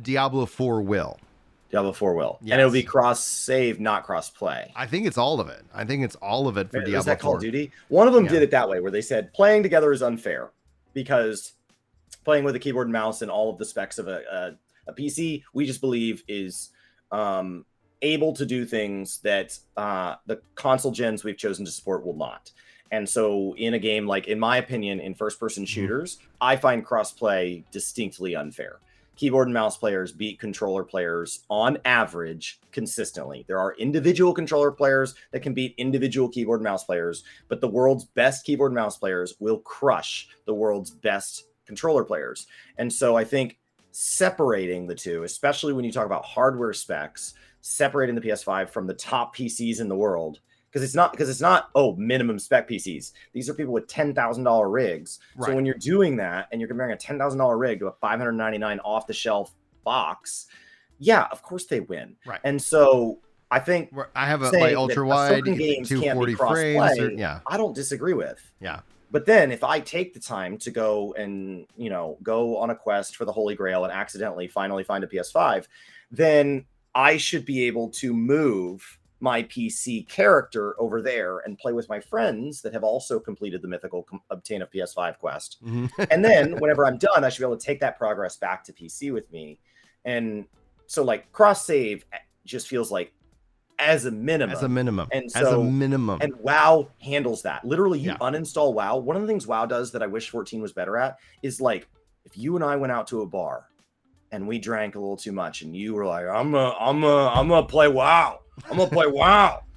Diablo 0.00 0.46
four 0.46 0.80
will. 0.82 1.18
Diablo 1.70 1.92
4 1.92 2.14
will. 2.14 2.38
And 2.42 2.52
it'll 2.60 2.70
be 2.70 2.84
cross 2.84 3.26
save, 3.26 3.80
not 3.80 4.04
cross 4.04 4.30
play. 4.30 4.70
I 4.76 4.86
think 4.86 5.08
it's 5.08 5.18
all 5.18 5.40
of 5.40 5.48
it. 5.48 5.64
I 5.74 5.84
think 5.84 6.04
it's 6.04 6.14
all 6.16 6.46
of 6.46 6.56
it 6.56 6.70
for 6.70 6.78
Is 6.82 6.84
Diablo 6.88 7.02
that 7.06 7.18
Call 7.18 7.30
4. 7.32 7.36
of 7.38 7.42
Duty? 7.42 7.72
One 7.88 8.06
of 8.06 8.14
them 8.14 8.26
Yeah. 8.26 8.30
did 8.30 8.42
it 8.42 8.52
that 8.52 8.68
way, 8.68 8.78
where 8.78 8.92
they 8.92 9.00
said 9.02 9.32
playing 9.32 9.64
together 9.64 9.90
is 9.90 10.00
unfair 10.00 10.50
because 10.92 11.54
playing 12.24 12.44
with 12.44 12.54
a 12.54 12.60
keyboard 12.60 12.86
and 12.86 12.92
mouse 12.92 13.22
and 13.22 13.30
all 13.30 13.50
of 13.50 13.58
the 13.58 13.64
specs 13.64 13.98
of 13.98 14.06
a, 14.06 14.22
a, 14.86 14.90
a 14.90 14.94
PC, 14.94 15.42
we 15.52 15.66
just 15.66 15.80
believe 15.80 16.22
is 16.28 16.70
um, 17.10 17.64
able 18.02 18.32
to 18.34 18.46
do 18.46 18.64
things 18.64 19.18
that 19.18 19.58
uh, 19.76 20.16
the 20.26 20.40
console 20.54 20.92
gens 20.92 21.24
we've 21.24 21.36
chosen 21.36 21.64
to 21.64 21.70
support 21.70 22.04
will 22.04 22.16
not. 22.16 22.50
And 22.90 23.08
so, 23.08 23.54
in 23.56 23.74
a 23.74 23.78
game 23.78 24.06
like, 24.06 24.28
in 24.28 24.38
my 24.38 24.58
opinion, 24.58 25.00
in 25.00 25.14
first 25.14 25.40
person 25.40 25.64
shooters, 25.64 26.18
I 26.40 26.56
find 26.56 26.86
crossplay 26.86 27.64
distinctly 27.72 28.36
unfair. 28.36 28.78
Keyboard 29.16 29.46
and 29.46 29.54
mouse 29.54 29.76
players 29.76 30.12
beat 30.12 30.40
controller 30.40 30.84
players 30.84 31.44
on 31.48 31.78
average 31.84 32.60
consistently. 32.72 33.44
There 33.46 33.58
are 33.58 33.74
individual 33.78 34.34
controller 34.34 34.72
players 34.72 35.14
that 35.30 35.40
can 35.40 35.54
beat 35.54 35.74
individual 35.78 36.28
keyboard 36.28 36.60
and 36.60 36.64
mouse 36.64 36.84
players, 36.84 37.22
but 37.48 37.60
the 37.60 37.68
world's 37.68 38.04
best 38.04 38.44
keyboard 38.44 38.72
and 38.72 38.76
mouse 38.76 38.98
players 38.98 39.34
will 39.38 39.58
crush 39.58 40.28
the 40.46 40.54
world's 40.54 40.90
best 40.90 41.44
controller 41.66 42.04
players. 42.04 42.46
And 42.76 42.92
so 42.92 43.16
I 43.16 43.24
think 43.24 43.58
separating 43.92 44.86
the 44.86 44.94
two, 44.94 45.22
especially 45.22 45.72
when 45.72 45.84
you 45.84 45.92
talk 45.92 46.06
about 46.06 46.24
hardware 46.24 46.72
specs, 46.72 47.34
separating 47.66 48.14
the 48.14 48.20
PS5 48.20 48.68
from 48.68 48.86
the 48.86 48.92
top 48.92 49.34
PCs 49.34 49.80
in 49.80 49.88
the 49.88 49.96
world, 49.96 50.40
because 50.70 50.84
it's 50.84 50.94
not 50.94 51.12
because 51.12 51.30
it's 51.30 51.40
not 51.40 51.70
oh 51.74 51.96
minimum 51.96 52.38
spec 52.38 52.68
PCs. 52.68 53.12
These 53.32 53.48
are 53.48 53.54
people 53.54 53.72
with 53.72 53.86
ten 53.88 54.14
thousand 54.14 54.44
dollar 54.44 54.68
rigs. 54.68 55.18
So 55.40 55.54
when 55.54 55.64
you're 55.64 55.76
doing 55.76 56.16
that 56.16 56.48
and 56.52 56.60
you're 56.60 56.68
comparing 56.68 56.92
a 56.92 56.96
ten 56.96 57.18
thousand 57.18 57.38
dollar 57.38 57.56
rig 57.56 57.78
to 57.80 57.86
a 57.86 57.92
five 57.92 58.18
hundred 58.18 58.32
ninety 58.32 58.58
nine 58.58 58.80
off 58.80 59.06
the 59.06 59.14
shelf 59.14 59.54
box, 59.82 60.46
yeah, 60.98 61.26
of 61.32 61.42
course 61.42 61.64
they 61.64 61.80
win. 61.80 62.16
Right. 62.26 62.40
And 62.44 62.60
so 62.60 63.20
I 63.50 63.60
think 63.60 63.94
I 64.14 64.26
have 64.26 64.42
a 64.42 64.50
like 64.50 64.76
ultra 64.76 65.06
wide, 65.06 65.44
be 65.44 65.82
240 65.82 66.34
frames. 66.34 66.98
Or, 66.98 67.10
yeah, 67.12 67.40
I 67.46 67.56
don't 67.56 67.74
disagree 67.74 68.14
with. 68.14 68.42
yeah, 68.60 68.80
But 69.10 69.24
then 69.24 69.52
if 69.52 69.64
I 69.64 69.80
take 69.80 70.12
the 70.12 70.20
time 70.20 70.58
to 70.58 70.70
go 70.70 71.14
and, 71.14 71.66
you 71.76 71.88
know, 71.88 72.18
go 72.22 72.58
on 72.58 72.70
a 72.70 72.74
quest 72.74 73.16
for 73.16 73.24
the 73.24 73.32
Holy 73.32 73.54
Grail 73.54 73.84
and 73.84 73.92
accidentally 73.92 74.48
finally 74.48 74.84
find 74.84 75.02
a 75.04 75.06
PS5, 75.06 75.66
then 76.10 76.64
I 76.94 77.16
should 77.16 77.44
be 77.44 77.64
able 77.64 77.90
to 77.90 78.12
move 78.14 78.98
my 79.20 79.42
PC 79.44 80.06
character 80.08 80.78
over 80.78 81.00
there 81.00 81.38
and 81.40 81.58
play 81.58 81.72
with 81.72 81.88
my 81.88 81.98
friends 81.98 82.60
that 82.62 82.72
have 82.74 82.84
also 82.84 83.18
completed 83.18 83.62
the 83.62 83.68
mythical 83.68 84.02
com- 84.02 84.20
obtain 84.30 84.60
a 84.62 84.66
PS5 84.66 85.18
quest. 85.18 85.64
Mhm. 85.64 85.90
And 86.10 86.22
then 86.24 86.56
whenever 86.58 86.84
I'm 86.86 86.98
done, 86.98 87.24
I 87.24 87.28
should 87.30 87.40
be 87.40 87.46
able 87.46 87.56
to 87.56 87.64
take 87.64 87.80
that 87.80 87.96
progress 87.98 88.36
back 88.36 88.62
to 88.64 88.72
PC 88.72 89.12
with 89.12 89.30
me. 89.32 89.58
And 90.04 90.44
so 90.86 91.02
like 91.02 91.32
cross 91.32 91.64
save 91.64 92.04
just 92.44 92.68
feels 92.68 92.90
like 92.92 93.12
as 93.78 94.04
a 94.04 94.10
minimum 94.10 94.54
as 94.54 94.62
a 94.62 94.68
minimum. 94.68 95.08
And 95.10 95.24
as 95.34 95.36
a 95.36 95.50
so- 95.52 95.62
minimum. 95.64 96.18
and 96.20 96.34
WoW 96.36 96.88
handles 97.00 97.42
that. 97.42 97.64
Literally, 97.64 97.98
you 98.00 98.10
Yeah. 98.10 98.18
uninstall 98.18 98.74
WoW. 98.74 98.98
One 98.98 99.16
of 99.16 99.22
the 99.22 99.28
things 99.28 99.46
WoW 99.46 99.64
does 99.66 99.90
that 99.92 100.02
I 100.02 100.06
wish 100.06 100.28
14 100.30 100.60
was 100.60 100.72
better 100.74 100.96
at 100.98 101.16
is 101.42 101.60
like 101.62 101.88
if 102.26 102.36
you 102.36 102.56
and 102.56 102.64
I 102.64 102.76
went 102.76 102.92
out 102.92 103.06
to 103.08 103.22
a 103.22 103.26
bar 103.26 103.66
and 104.34 104.48
we 104.48 104.58
drank 104.58 104.96
a 104.96 104.98
little 104.98 105.16
too 105.16 105.30
much, 105.30 105.62
and 105.62 105.76
you 105.76 105.94
were 105.94 106.04
like, 106.04 106.26
"I'm 106.26 106.54
a, 106.54 106.76
I'm 106.80 107.04
a, 107.04 107.28
I'm 107.28 107.48
gonna 107.48 107.66
play 107.66 107.86
WoW. 107.86 108.40
I'm 108.68 108.76
gonna 108.76 108.90
play 108.90 109.06
WoW." 109.06 109.60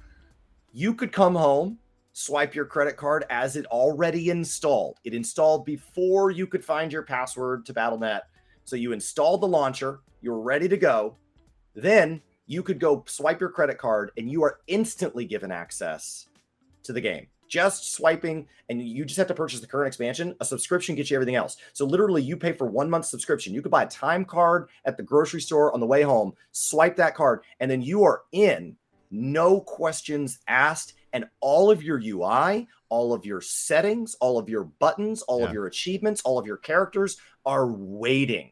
You 0.70 0.94
could 0.94 1.12
come 1.12 1.34
home, 1.34 1.78
swipe 2.12 2.54
your 2.54 2.66
credit 2.66 2.96
card 2.96 3.24
as 3.30 3.56
it 3.56 3.64
already 3.66 4.28
installed. 4.30 4.98
It 5.02 5.14
installed 5.14 5.64
before 5.64 6.30
you 6.30 6.46
could 6.46 6.64
find 6.64 6.92
your 6.92 7.02
password 7.02 7.64
to 7.66 7.74
BattleNet. 7.74 8.20
So 8.64 8.76
you 8.76 8.92
installed 8.92 9.40
the 9.40 9.48
launcher. 9.48 10.00
You're 10.20 10.38
ready 10.38 10.68
to 10.68 10.76
go. 10.76 11.16
Then 11.74 12.20
you 12.46 12.62
could 12.62 12.78
go 12.78 13.02
swipe 13.08 13.40
your 13.40 13.48
credit 13.48 13.78
card, 13.78 14.12
and 14.18 14.30
you 14.30 14.44
are 14.44 14.60
instantly 14.68 15.24
given 15.24 15.50
access 15.50 16.28
to 16.84 16.92
the 16.92 17.00
game. 17.00 17.26
Just 17.48 17.92
swiping, 17.92 18.46
and 18.68 18.86
you 18.86 19.04
just 19.04 19.18
have 19.18 19.26
to 19.28 19.34
purchase 19.34 19.60
the 19.60 19.66
current 19.66 19.88
expansion. 19.88 20.36
A 20.40 20.44
subscription 20.44 20.94
gets 20.94 21.10
you 21.10 21.16
everything 21.16 21.34
else. 21.34 21.56
So 21.72 21.84
literally, 21.86 22.22
you 22.22 22.36
pay 22.36 22.52
for 22.52 22.66
one 22.66 22.90
month 22.90 23.06
subscription. 23.06 23.54
You 23.54 23.62
could 23.62 23.70
buy 23.70 23.84
a 23.84 23.88
time 23.88 24.24
card 24.24 24.68
at 24.84 24.96
the 24.96 25.02
grocery 25.02 25.40
store 25.40 25.72
on 25.72 25.80
the 25.80 25.86
way 25.86 26.02
home, 26.02 26.34
swipe 26.52 26.96
that 26.96 27.14
card, 27.14 27.40
and 27.60 27.70
then 27.70 27.82
you 27.82 28.04
are 28.04 28.22
in. 28.32 28.76
No 29.10 29.60
questions 29.60 30.38
asked, 30.46 30.92
and 31.14 31.24
all 31.40 31.70
of 31.70 31.82
your 31.82 31.98
UI, 31.98 32.68
all 32.90 33.14
of 33.14 33.24
your 33.24 33.40
settings, 33.40 34.14
all 34.20 34.38
of 34.38 34.48
your 34.50 34.64
buttons, 34.64 35.22
all 35.22 35.40
Yeah. 35.40 35.46
of 35.46 35.52
your 35.54 35.66
achievements, 35.66 36.20
all 36.22 36.38
of 36.38 36.46
your 36.46 36.58
characters 36.58 37.16
are 37.46 37.66
waiting. 37.66 38.50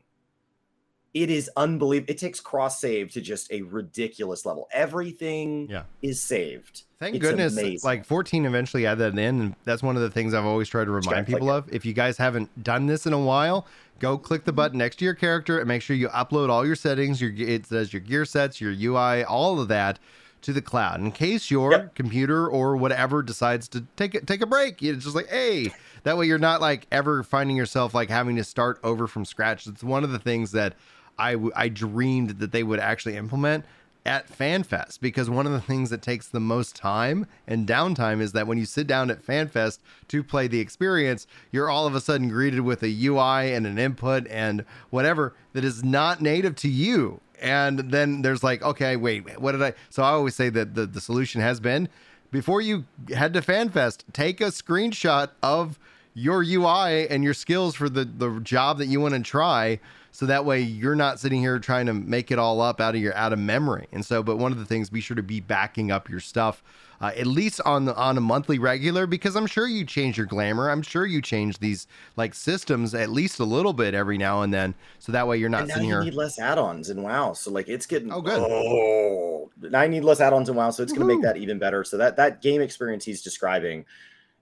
It 1.12 1.30
is 1.30 1.50
unbelievable. 1.56 2.10
It 2.12 2.18
takes 2.18 2.40
cross 2.40 2.80
save 2.80 3.10
to 3.12 3.20
just 3.20 3.50
a 3.52 3.62
ridiculous 3.62 4.44
level. 4.46 4.68
Everything 4.72 5.68
Yeah. 5.68 5.84
is 6.02 6.20
saved. 6.20 6.84
Thank 6.98 7.16
It's 7.16 7.22
goodness, 7.22 7.52
amazing. 7.52 7.80
like 7.86 8.06
14 8.06 8.46
eventually 8.46 8.86
added 8.86 9.14
that 9.14 9.20
in, 9.20 9.40
and 9.40 9.54
that's 9.64 9.82
one 9.82 9.96
of 9.96 10.02
the 10.02 10.10
things 10.10 10.32
I've 10.32 10.46
always 10.46 10.66
tried 10.68 10.84
to 10.86 10.90
remind 10.92 11.26
people 11.26 11.50
of. 11.50 11.68
If 11.72 11.84
you 11.84 11.92
guys 11.92 12.16
haven't 12.16 12.64
done 12.64 12.86
this 12.86 13.06
in 13.06 13.12
a 13.12 13.18
while, 13.20 13.66
go 13.98 14.16
click 14.16 14.44
the 14.44 14.52
button 14.52 14.78
next 14.78 14.96
to 15.00 15.04
your 15.04 15.12
character 15.14 15.58
and 15.58 15.68
make 15.68 15.82
sure 15.82 15.94
you 15.94 16.08
upload 16.08 16.48
all 16.48 16.64
your 16.66 16.74
settings. 16.76 17.20
Your 17.20 17.32
it 17.36 17.66
says 17.66 17.92
your 17.92 18.00
gear 18.00 18.24
sets, 18.24 18.62
your 18.62 18.72
UI, 18.72 19.24
all 19.24 19.60
of 19.60 19.68
that 19.68 19.98
to 20.40 20.54
the 20.54 20.62
cloud. 20.62 21.00
In 21.00 21.12
case 21.12 21.50
your 21.50 21.72
Yep. 21.72 21.94
computer 21.96 22.48
or 22.48 22.76
whatever 22.78 23.22
decides 23.22 23.68
to 23.68 23.84
take 23.96 24.14
it, 24.14 24.26
take 24.26 24.40
a 24.40 24.46
break, 24.46 24.82
it's 24.82 25.04
just 25.04 25.16
like, 25.16 25.28
hey, 25.28 25.74
that 26.04 26.16
way 26.16 26.26
you're 26.26 26.38
not 26.38 26.62
like 26.62 26.86
ever 26.90 27.22
finding 27.22 27.56
yourself 27.56 27.92
like 27.92 28.08
having 28.08 28.36
to 28.36 28.44
start 28.44 28.78
over 28.82 29.06
from 29.06 29.26
scratch. 29.26 29.66
It's 29.66 29.84
one 29.84 30.02
of 30.02 30.12
the 30.12 30.18
things 30.18 30.52
that 30.52 30.74
I 31.18 31.32
w- 31.32 31.52
I 31.54 31.68
dreamed 31.68 32.38
that 32.38 32.52
they 32.52 32.62
would 32.62 32.80
actually 32.80 33.16
implement 33.16 33.66
at 34.06 34.28
FanFest 34.28 35.00
because 35.00 35.28
one 35.28 35.46
of 35.46 35.52
the 35.52 35.60
things 35.60 35.90
that 35.90 36.00
takes 36.00 36.28
the 36.28 36.40
most 36.40 36.76
time 36.76 37.26
and 37.46 37.66
downtime 37.66 38.20
is 38.20 38.32
that 38.32 38.46
when 38.46 38.56
you 38.56 38.64
sit 38.64 38.86
down 38.86 39.10
at 39.10 39.24
FanFest 39.24 39.80
to 40.08 40.22
play 40.22 40.46
the 40.46 40.60
experience, 40.60 41.26
you're 41.50 41.68
all 41.68 41.86
of 41.86 41.94
a 41.94 42.00
sudden 42.00 42.28
greeted 42.28 42.60
with 42.60 42.82
a 42.82 43.06
UI 43.06 43.52
and 43.52 43.66
an 43.66 43.78
input 43.78 44.26
and 44.28 44.64
whatever 44.90 45.34
that 45.52 45.64
is 45.64 45.82
not 45.82 46.22
native 46.22 46.54
to 46.56 46.68
you. 46.68 47.20
And 47.42 47.90
then 47.90 48.22
there's 48.22 48.42
like, 48.42 48.62
okay, 48.62 48.96
wait, 48.96 49.38
what 49.40 49.52
did 49.52 49.62
I? 49.62 49.74
So 49.90 50.02
I 50.02 50.10
always 50.10 50.34
say 50.34 50.48
that 50.50 50.74
the, 50.74 50.86
the 50.86 51.00
solution 51.00 51.40
has 51.40 51.60
been 51.60 51.88
before 52.30 52.60
you 52.60 52.84
head 53.14 53.34
to 53.34 53.40
FanFest, 53.40 54.04
take 54.12 54.40
a 54.40 54.46
screenshot 54.46 55.30
of 55.42 55.78
your 56.14 56.42
UI 56.42 57.08
and 57.08 57.22
your 57.22 57.34
skills 57.34 57.74
for 57.74 57.88
the, 57.88 58.04
the 58.04 58.40
job 58.40 58.78
that 58.78 58.86
you 58.86 59.00
want 59.00 59.14
to 59.14 59.20
try. 59.20 59.78
So 60.16 60.24
that 60.24 60.46
way 60.46 60.60
you're 60.60 60.94
not 60.94 61.20
sitting 61.20 61.40
here 61.40 61.58
trying 61.58 61.84
to 61.86 61.92
make 61.92 62.30
it 62.30 62.38
all 62.38 62.62
up 62.62 62.80
out 62.80 62.94
of 62.94 63.02
your 63.02 63.14
out 63.14 63.34
of 63.34 63.38
memory. 63.38 63.86
And 63.92 64.02
so, 64.02 64.22
but 64.22 64.38
one 64.38 64.50
of 64.50 64.58
the 64.58 64.64
things, 64.64 64.88
be 64.88 65.02
sure 65.02 65.14
to 65.14 65.22
be 65.22 65.40
backing 65.40 65.90
up 65.90 66.08
your 66.08 66.20
stuff 66.20 66.62
uh, 67.02 67.12
at 67.14 67.26
least 67.26 67.60
on 67.66 67.84
the 67.84 67.94
on 67.94 68.16
a 68.16 68.20
monthly 68.20 68.58
regular 68.58 69.06
because 69.06 69.36
I'm 69.36 69.46
sure 69.46 69.66
you 69.66 69.84
change 69.84 70.16
your 70.16 70.24
glamour. 70.24 70.70
I'm 70.70 70.80
sure 70.80 71.04
you 71.04 71.20
change 71.20 71.58
these 71.58 71.86
like 72.16 72.32
systems 72.32 72.94
at 72.94 73.10
least 73.10 73.40
a 73.40 73.44
little 73.44 73.74
bit 73.74 73.92
every 73.92 74.16
now 74.16 74.40
and 74.40 74.54
then. 74.54 74.74
So 75.00 75.12
that 75.12 75.28
way 75.28 75.36
you're 75.36 75.50
not 75.50 75.60
and 75.60 75.68
now 75.68 75.74
sitting 75.74 75.88
you 75.90 75.94
here. 75.96 76.04
need 76.04 76.14
less 76.14 76.38
add-ons 76.38 76.88
in 76.88 77.02
WoW. 77.02 77.34
So 77.34 77.50
like 77.50 77.68
it's 77.68 77.84
getting 77.84 78.10
Oh, 78.10 78.22
good. 78.22 78.38
Oh, 78.40 79.50
now 79.60 79.80
I 79.80 79.86
need 79.86 80.04
less 80.04 80.20
add-ons 80.20 80.48
in 80.48 80.56
WoW, 80.56 80.70
so 80.70 80.82
it's 80.82 80.92
going 80.92 81.06
to 81.06 81.14
make 81.14 81.22
that 81.22 81.36
even 81.36 81.58
better. 81.58 81.84
So 81.84 81.98
that 81.98 82.16
that 82.16 82.40
game 82.40 82.62
experience 82.62 83.04
he's 83.04 83.20
describing 83.20 83.84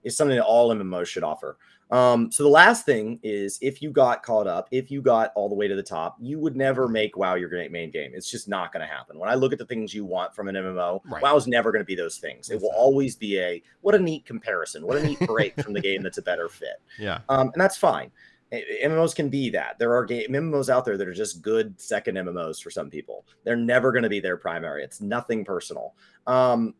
is 0.05 0.15
something 0.15 0.37
that 0.37 0.45
all 0.45 0.73
MMOs 0.73 1.07
should 1.07 1.23
offer. 1.23 1.57
Um, 1.91 2.31
so 2.31 2.41
the 2.43 2.49
last 2.49 2.85
thing 2.85 3.19
is 3.21 3.59
if 3.61 3.81
you 3.81 3.91
got 3.91 4.23
caught 4.23 4.47
up, 4.47 4.67
if 4.71 4.89
you 4.89 5.01
got 5.01 5.31
all 5.35 5.49
the 5.49 5.55
way 5.55 5.67
to 5.67 5.75
the 5.75 5.83
top, 5.83 6.17
you 6.19 6.39
would 6.39 6.55
never 6.55 6.87
make 6.87 7.15
WoW 7.15 7.35
your 7.35 7.47
great 7.47 7.71
main 7.71 7.91
game. 7.91 8.11
It's 8.15 8.29
just 8.31 8.47
not 8.47 8.73
going 8.73 8.81
to 8.81 8.91
happen. 8.91 9.19
When 9.19 9.29
I 9.29 9.35
look 9.35 9.53
at 9.53 9.59
the 9.59 9.65
things 9.67 9.93
you 9.93 10.03
want 10.03 10.33
from 10.35 10.47
an 10.47 10.55
MMO, 10.55 11.01
Right. 11.05 11.21
WoW's 11.21 11.45
never 11.47 11.71
going 11.71 11.81
to 11.81 11.85
be 11.85 11.95
those 11.95 12.17
things. 12.17 12.49
It 12.49 12.59
will 12.59 12.73
always 12.75 13.15
be 13.15 13.39
a 13.39 13.61
what 13.81 13.93
a 13.93 13.99
neat 13.99 14.25
comparison, 14.25 14.85
what 14.85 14.97
a 14.97 15.03
neat 15.03 15.19
break 15.27 15.61
from 15.61 15.73
the 15.73 15.81
game 15.81 16.01
that's 16.01 16.17
a 16.17 16.23
better 16.23 16.49
fit 16.49 16.81
yeah. 16.97 17.19
um, 17.29 17.51
and 17.53 17.61
that's 17.61 17.77
fine. 17.77 18.11
MMOs 18.51 19.15
can 19.15 19.29
be 19.29 19.49
that. 19.49 19.77
There 19.79 19.95
are 19.95 20.05
game 20.05 20.31
MMOs 20.31 20.69
out 20.69 20.85
there 20.85 20.97
that 20.97 21.07
are 21.07 21.13
just 21.13 21.41
good 21.41 21.79
second 21.79 22.15
MMOs 22.15 22.61
for 22.61 22.69
some 22.69 22.89
people. 22.89 23.25
They're 23.43 23.55
never 23.55 23.91
going 23.91 24.03
to 24.03 24.09
be 24.09 24.19
their 24.19 24.37
primary. 24.37 24.83
It's 24.83 25.01
nothing 25.01 25.43
personal. 25.43 25.95
Um, 26.25 26.73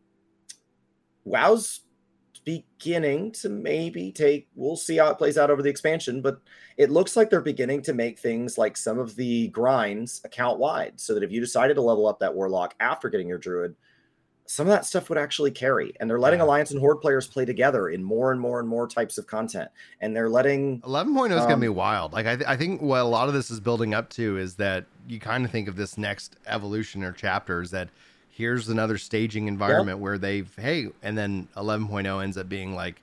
WoW's 1.24 1.80
beginning 2.46 3.32
to 3.32 3.50
maybe 3.50 4.10
take. 4.12 4.48
We'll 4.54 4.76
see 4.76 4.96
how 4.96 5.10
it 5.10 5.18
plays 5.18 5.36
out 5.36 5.50
over 5.50 5.60
the 5.60 5.68
expansion, 5.68 6.22
but 6.22 6.40
it 6.78 6.90
looks 6.90 7.16
like 7.16 7.28
they're 7.28 7.40
beginning 7.42 7.82
to 7.82 7.92
make 7.92 8.18
things 8.18 8.56
like 8.56 8.78
some 8.78 8.98
of 8.98 9.16
the 9.16 9.48
grinds 9.48 10.22
account 10.24 10.58
wide, 10.58 10.98
so 10.98 11.12
that 11.12 11.22
if 11.22 11.30
you 11.30 11.40
decided 11.40 11.74
to 11.74 11.82
level 11.82 12.06
up 12.06 12.20
that 12.20 12.34
warlock 12.34 12.74
after 12.80 13.10
getting 13.10 13.28
your 13.28 13.36
druid. 13.38 13.74
Some 14.48 14.68
of 14.68 14.70
that 14.70 14.84
stuff 14.84 15.08
would 15.08 15.18
actually 15.18 15.50
carry, 15.50 15.92
and 15.98 16.08
they're 16.08 16.20
letting 16.20 16.38
Yeah. 16.38 16.44
Alliance 16.44 16.70
and 16.70 16.78
Horde 16.78 17.00
players 17.00 17.26
play 17.26 17.44
together 17.44 17.88
in 17.88 18.04
more 18.04 18.30
and 18.30 18.40
more 18.40 18.60
and 18.60 18.68
more 18.68 18.86
types 18.86 19.18
of 19.18 19.26
content, 19.26 19.68
and 20.00 20.14
they're 20.14 20.28
letting 20.28 20.80
11.0 20.82 21.32
is 21.32 21.38
going 21.38 21.48
to 21.48 21.54
Um, 21.54 21.60
be 21.60 21.68
wild. 21.68 22.12
Like 22.12 22.26
I, 22.28 22.36
th- 22.36 22.48
I 22.48 22.56
think 22.56 22.80
what 22.80 23.00
a 23.00 23.04
lot 23.04 23.26
of 23.26 23.34
this 23.34 23.50
is 23.50 23.58
building 23.58 23.92
up 23.92 24.08
to 24.10 24.38
is 24.38 24.54
that 24.54 24.84
you 25.08 25.18
kind 25.18 25.44
of 25.44 25.50
think 25.50 25.66
of 25.66 25.74
this 25.74 25.98
next 25.98 26.36
evolution 26.46 27.02
or 27.02 27.10
chapters 27.10 27.72
that 27.72 27.88
here's 28.36 28.68
another 28.68 28.98
staging 28.98 29.48
environment 29.48 29.98
where 29.98 30.18
they've 30.18 30.54
hey, 30.56 30.88
and 31.02 31.16
then 31.16 31.48
11.0 31.56 32.22
ends 32.22 32.36
up 32.36 32.48
being 32.48 32.74
like 32.74 33.00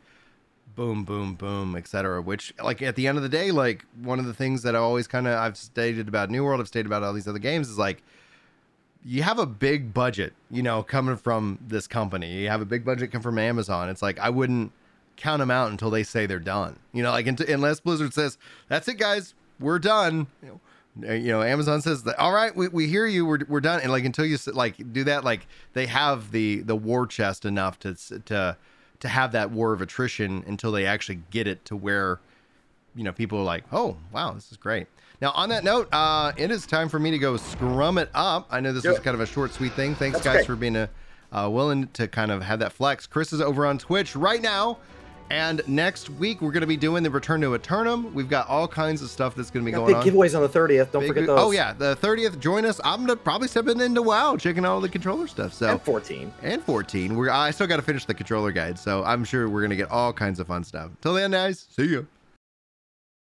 boom, 0.75 1.03
boom, 1.03 1.35
boom, 1.35 1.75
etc. 1.75 2.21
Which 2.21 2.53
like 2.63 2.81
at 2.81 2.95
the 2.95 3.07
end 3.07 3.17
of 3.17 3.23
the 3.23 3.29
day, 3.29 3.51
like 3.51 3.85
one 4.01 4.19
of 4.19 4.25
the 4.25 4.33
things 4.33 4.63
that 4.63 4.75
I 4.75 4.79
always 4.79 5.07
kind 5.07 5.27
of 5.27 5.37
I've 5.37 5.57
stated 5.57 6.07
about 6.07 6.29
New 6.29 6.43
World, 6.43 6.61
I've 6.61 6.67
stated 6.67 6.85
about 6.85 7.03
all 7.03 7.13
these 7.13 7.27
other 7.27 7.39
games 7.39 7.69
is 7.69 7.77
like 7.77 8.03
you 9.03 9.23
have 9.23 9.39
a 9.39 9.45
big 9.45 9.93
budget, 9.93 10.33
you 10.49 10.63
know, 10.63 10.83
coming 10.83 11.17
from 11.17 11.59
this 11.65 11.87
company. 11.87 12.41
You 12.41 12.49
have 12.49 12.61
a 12.61 12.65
big 12.65 12.85
budget 12.85 13.11
come 13.11 13.21
from 13.21 13.37
Amazon. 13.37 13.89
It's 13.89 14.01
like 14.01 14.19
I 14.19 14.29
wouldn't 14.29 14.71
count 15.17 15.39
them 15.39 15.51
out 15.51 15.71
until 15.71 15.89
they 15.89 16.03
say 16.03 16.25
they're 16.25 16.39
done. 16.39 16.79
You 16.93 17.03
know, 17.03 17.11
like 17.11 17.27
unless 17.27 17.79
Blizzard 17.79 18.13
says 18.13 18.37
that's 18.67 18.87
it, 18.87 18.97
guys, 18.99 19.33
we're 19.59 19.79
done. 19.79 20.27
You 20.41 20.49
know, 20.49 20.59
you 21.01 21.27
know 21.27 21.41
Amazon 21.41 21.81
says 21.81 22.03
that 22.03 22.17
all 22.19 22.31
right, 22.31 22.55
we, 22.55 22.67
we 22.67 22.87
hear 22.87 23.05
you, 23.05 23.25
we're, 23.25 23.39
we're 23.47 23.61
done. 23.61 23.81
And 23.81 23.91
like 23.91 24.05
until 24.05 24.25
you 24.25 24.37
like 24.53 24.93
do 24.93 25.03
that, 25.05 25.23
like 25.23 25.47
they 25.73 25.85
have 25.87 26.31
the 26.31 26.61
the 26.61 26.75
war 26.75 27.07
chest 27.07 27.45
enough 27.45 27.79
to 27.79 27.95
to 28.25 28.57
to 28.99 29.07
have 29.07 29.31
that 29.33 29.51
war 29.51 29.73
of 29.73 29.81
attrition 29.81 30.43
until 30.47 30.71
they 30.71 30.85
actually 30.85 31.19
get 31.31 31.47
it 31.47 31.65
to 31.65 31.75
where 31.75 32.19
you 32.95 33.03
know 33.03 33.11
people 33.11 33.39
are 33.39 33.43
like, 33.43 33.63
oh 33.71 33.97
wow, 34.11 34.31
this 34.33 34.51
is 34.51 34.57
great. 34.57 34.87
Now, 35.21 35.31
on 35.31 35.47
that 35.49 35.63
note, 35.63 35.87
uh, 35.93 36.33
it 36.35 36.51
is 36.51 36.65
time 36.65 36.89
for 36.89 36.99
me 36.99 37.09
to 37.11 37.17
go 37.17 37.37
scrum 37.37 37.97
it 37.97 38.09
up. 38.13 38.47
I 38.51 38.59
know 38.59 38.73
this 38.73 38.83
yep. 38.83 38.95
was 38.95 38.99
kind 38.99 39.15
of 39.15 39.21
a 39.21 39.25
short, 39.25 39.53
sweet 39.53 39.71
thing. 39.71 39.95
Thanks, 39.95 40.17
That's 40.17 40.25
guys, 40.25 40.35
great. 40.37 40.47
for 40.47 40.55
being 40.57 40.75
a, 40.75 40.89
uh, 41.31 41.49
willing 41.49 41.87
to 41.93 42.09
kind 42.09 42.29
of 42.29 42.41
have 42.41 42.59
that 42.59 42.73
flex. 42.73 43.07
Chris 43.07 43.31
is 43.31 43.39
over 43.39 43.65
on 43.65 43.77
Twitch 43.77 44.17
right 44.17 44.41
now. 44.41 44.79
And 45.33 45.67
next 45.67 46.11
week, 46.11 46.43
we're 46.43 46.51
going 46.51 46.61
to 46.61 46.67
be 46.67 46.77
doing 46.77 47.01
the 47.01 47.09
Return 47.09 47.41
to 47.41 47.55
Eternum. 47.55 48.13
We've 48.13 48.29
got 48.29 48.47
all 48.47 48.67
kinds 48.67 49.01
of 49.01 49.09
stuff 49.09 49.33
that's 49.33 49.49
going 49.49 49.65
to 49.65 49.71
be 49.71 49.71
going 49.71 49.87
big 49.87 49.95
on. 49.95 50.03
Big 50.03 50.13
giveaways 50.13 50.35
on 50.35 50.43
the 50.43 50.47
30th. 50.47 50.91
Don't 50.91 51.01
big, 51.01 51.07
forget 51.07 51.25
those. 51.25 51.39
Oh, 51.39 51.49
yeah. 51.49 51.73
The 51.73 51.95
30th, 51.95 52.39
join 52.39 52.65
us. 52.65 52.79
I'm 52.83 53.07
to 53.07 53.15
probably 53.15 53.47
step 53.47 53.67
into 53.67 54.03
WoW, 54.03 54.37
checking 54.37 54.63
out 54.63 54.73
all 54.73 54.79
the 54.79 54.89
controller 54.89 55.25
stuff. 55.25 55.53
So 55.53 55.69
And 55.69 55.81
14. 55.81 56.31
And 56.43 56.61
14. 56.61 57.15
We're, 57.15 57.31
I 57.31 57.49
still 57.49 57.65
got 57.65 57.77
to 57.77 57.81
finish 57.81 58.05
the 58.05 58.13
controller 58.13 58.51
guide. 58.51 58.77
So 58.77 59.03
I'm 59.03 59.23
sure 59.23 59.49
we're 59.49 59.61
going 59.61 59.71
to 59.71 59.75
get 59.75 59.89
all 59.89 60.13
kinds 60.13 60.39
of 60.39 60.45
fun 60.45 60.63
stuff. 60.63 60.91
Till 61.01 61.15
then, 61.15 61.31
guys, 61.31 61.65
see 61.67 61.87
you. 61.87 62.07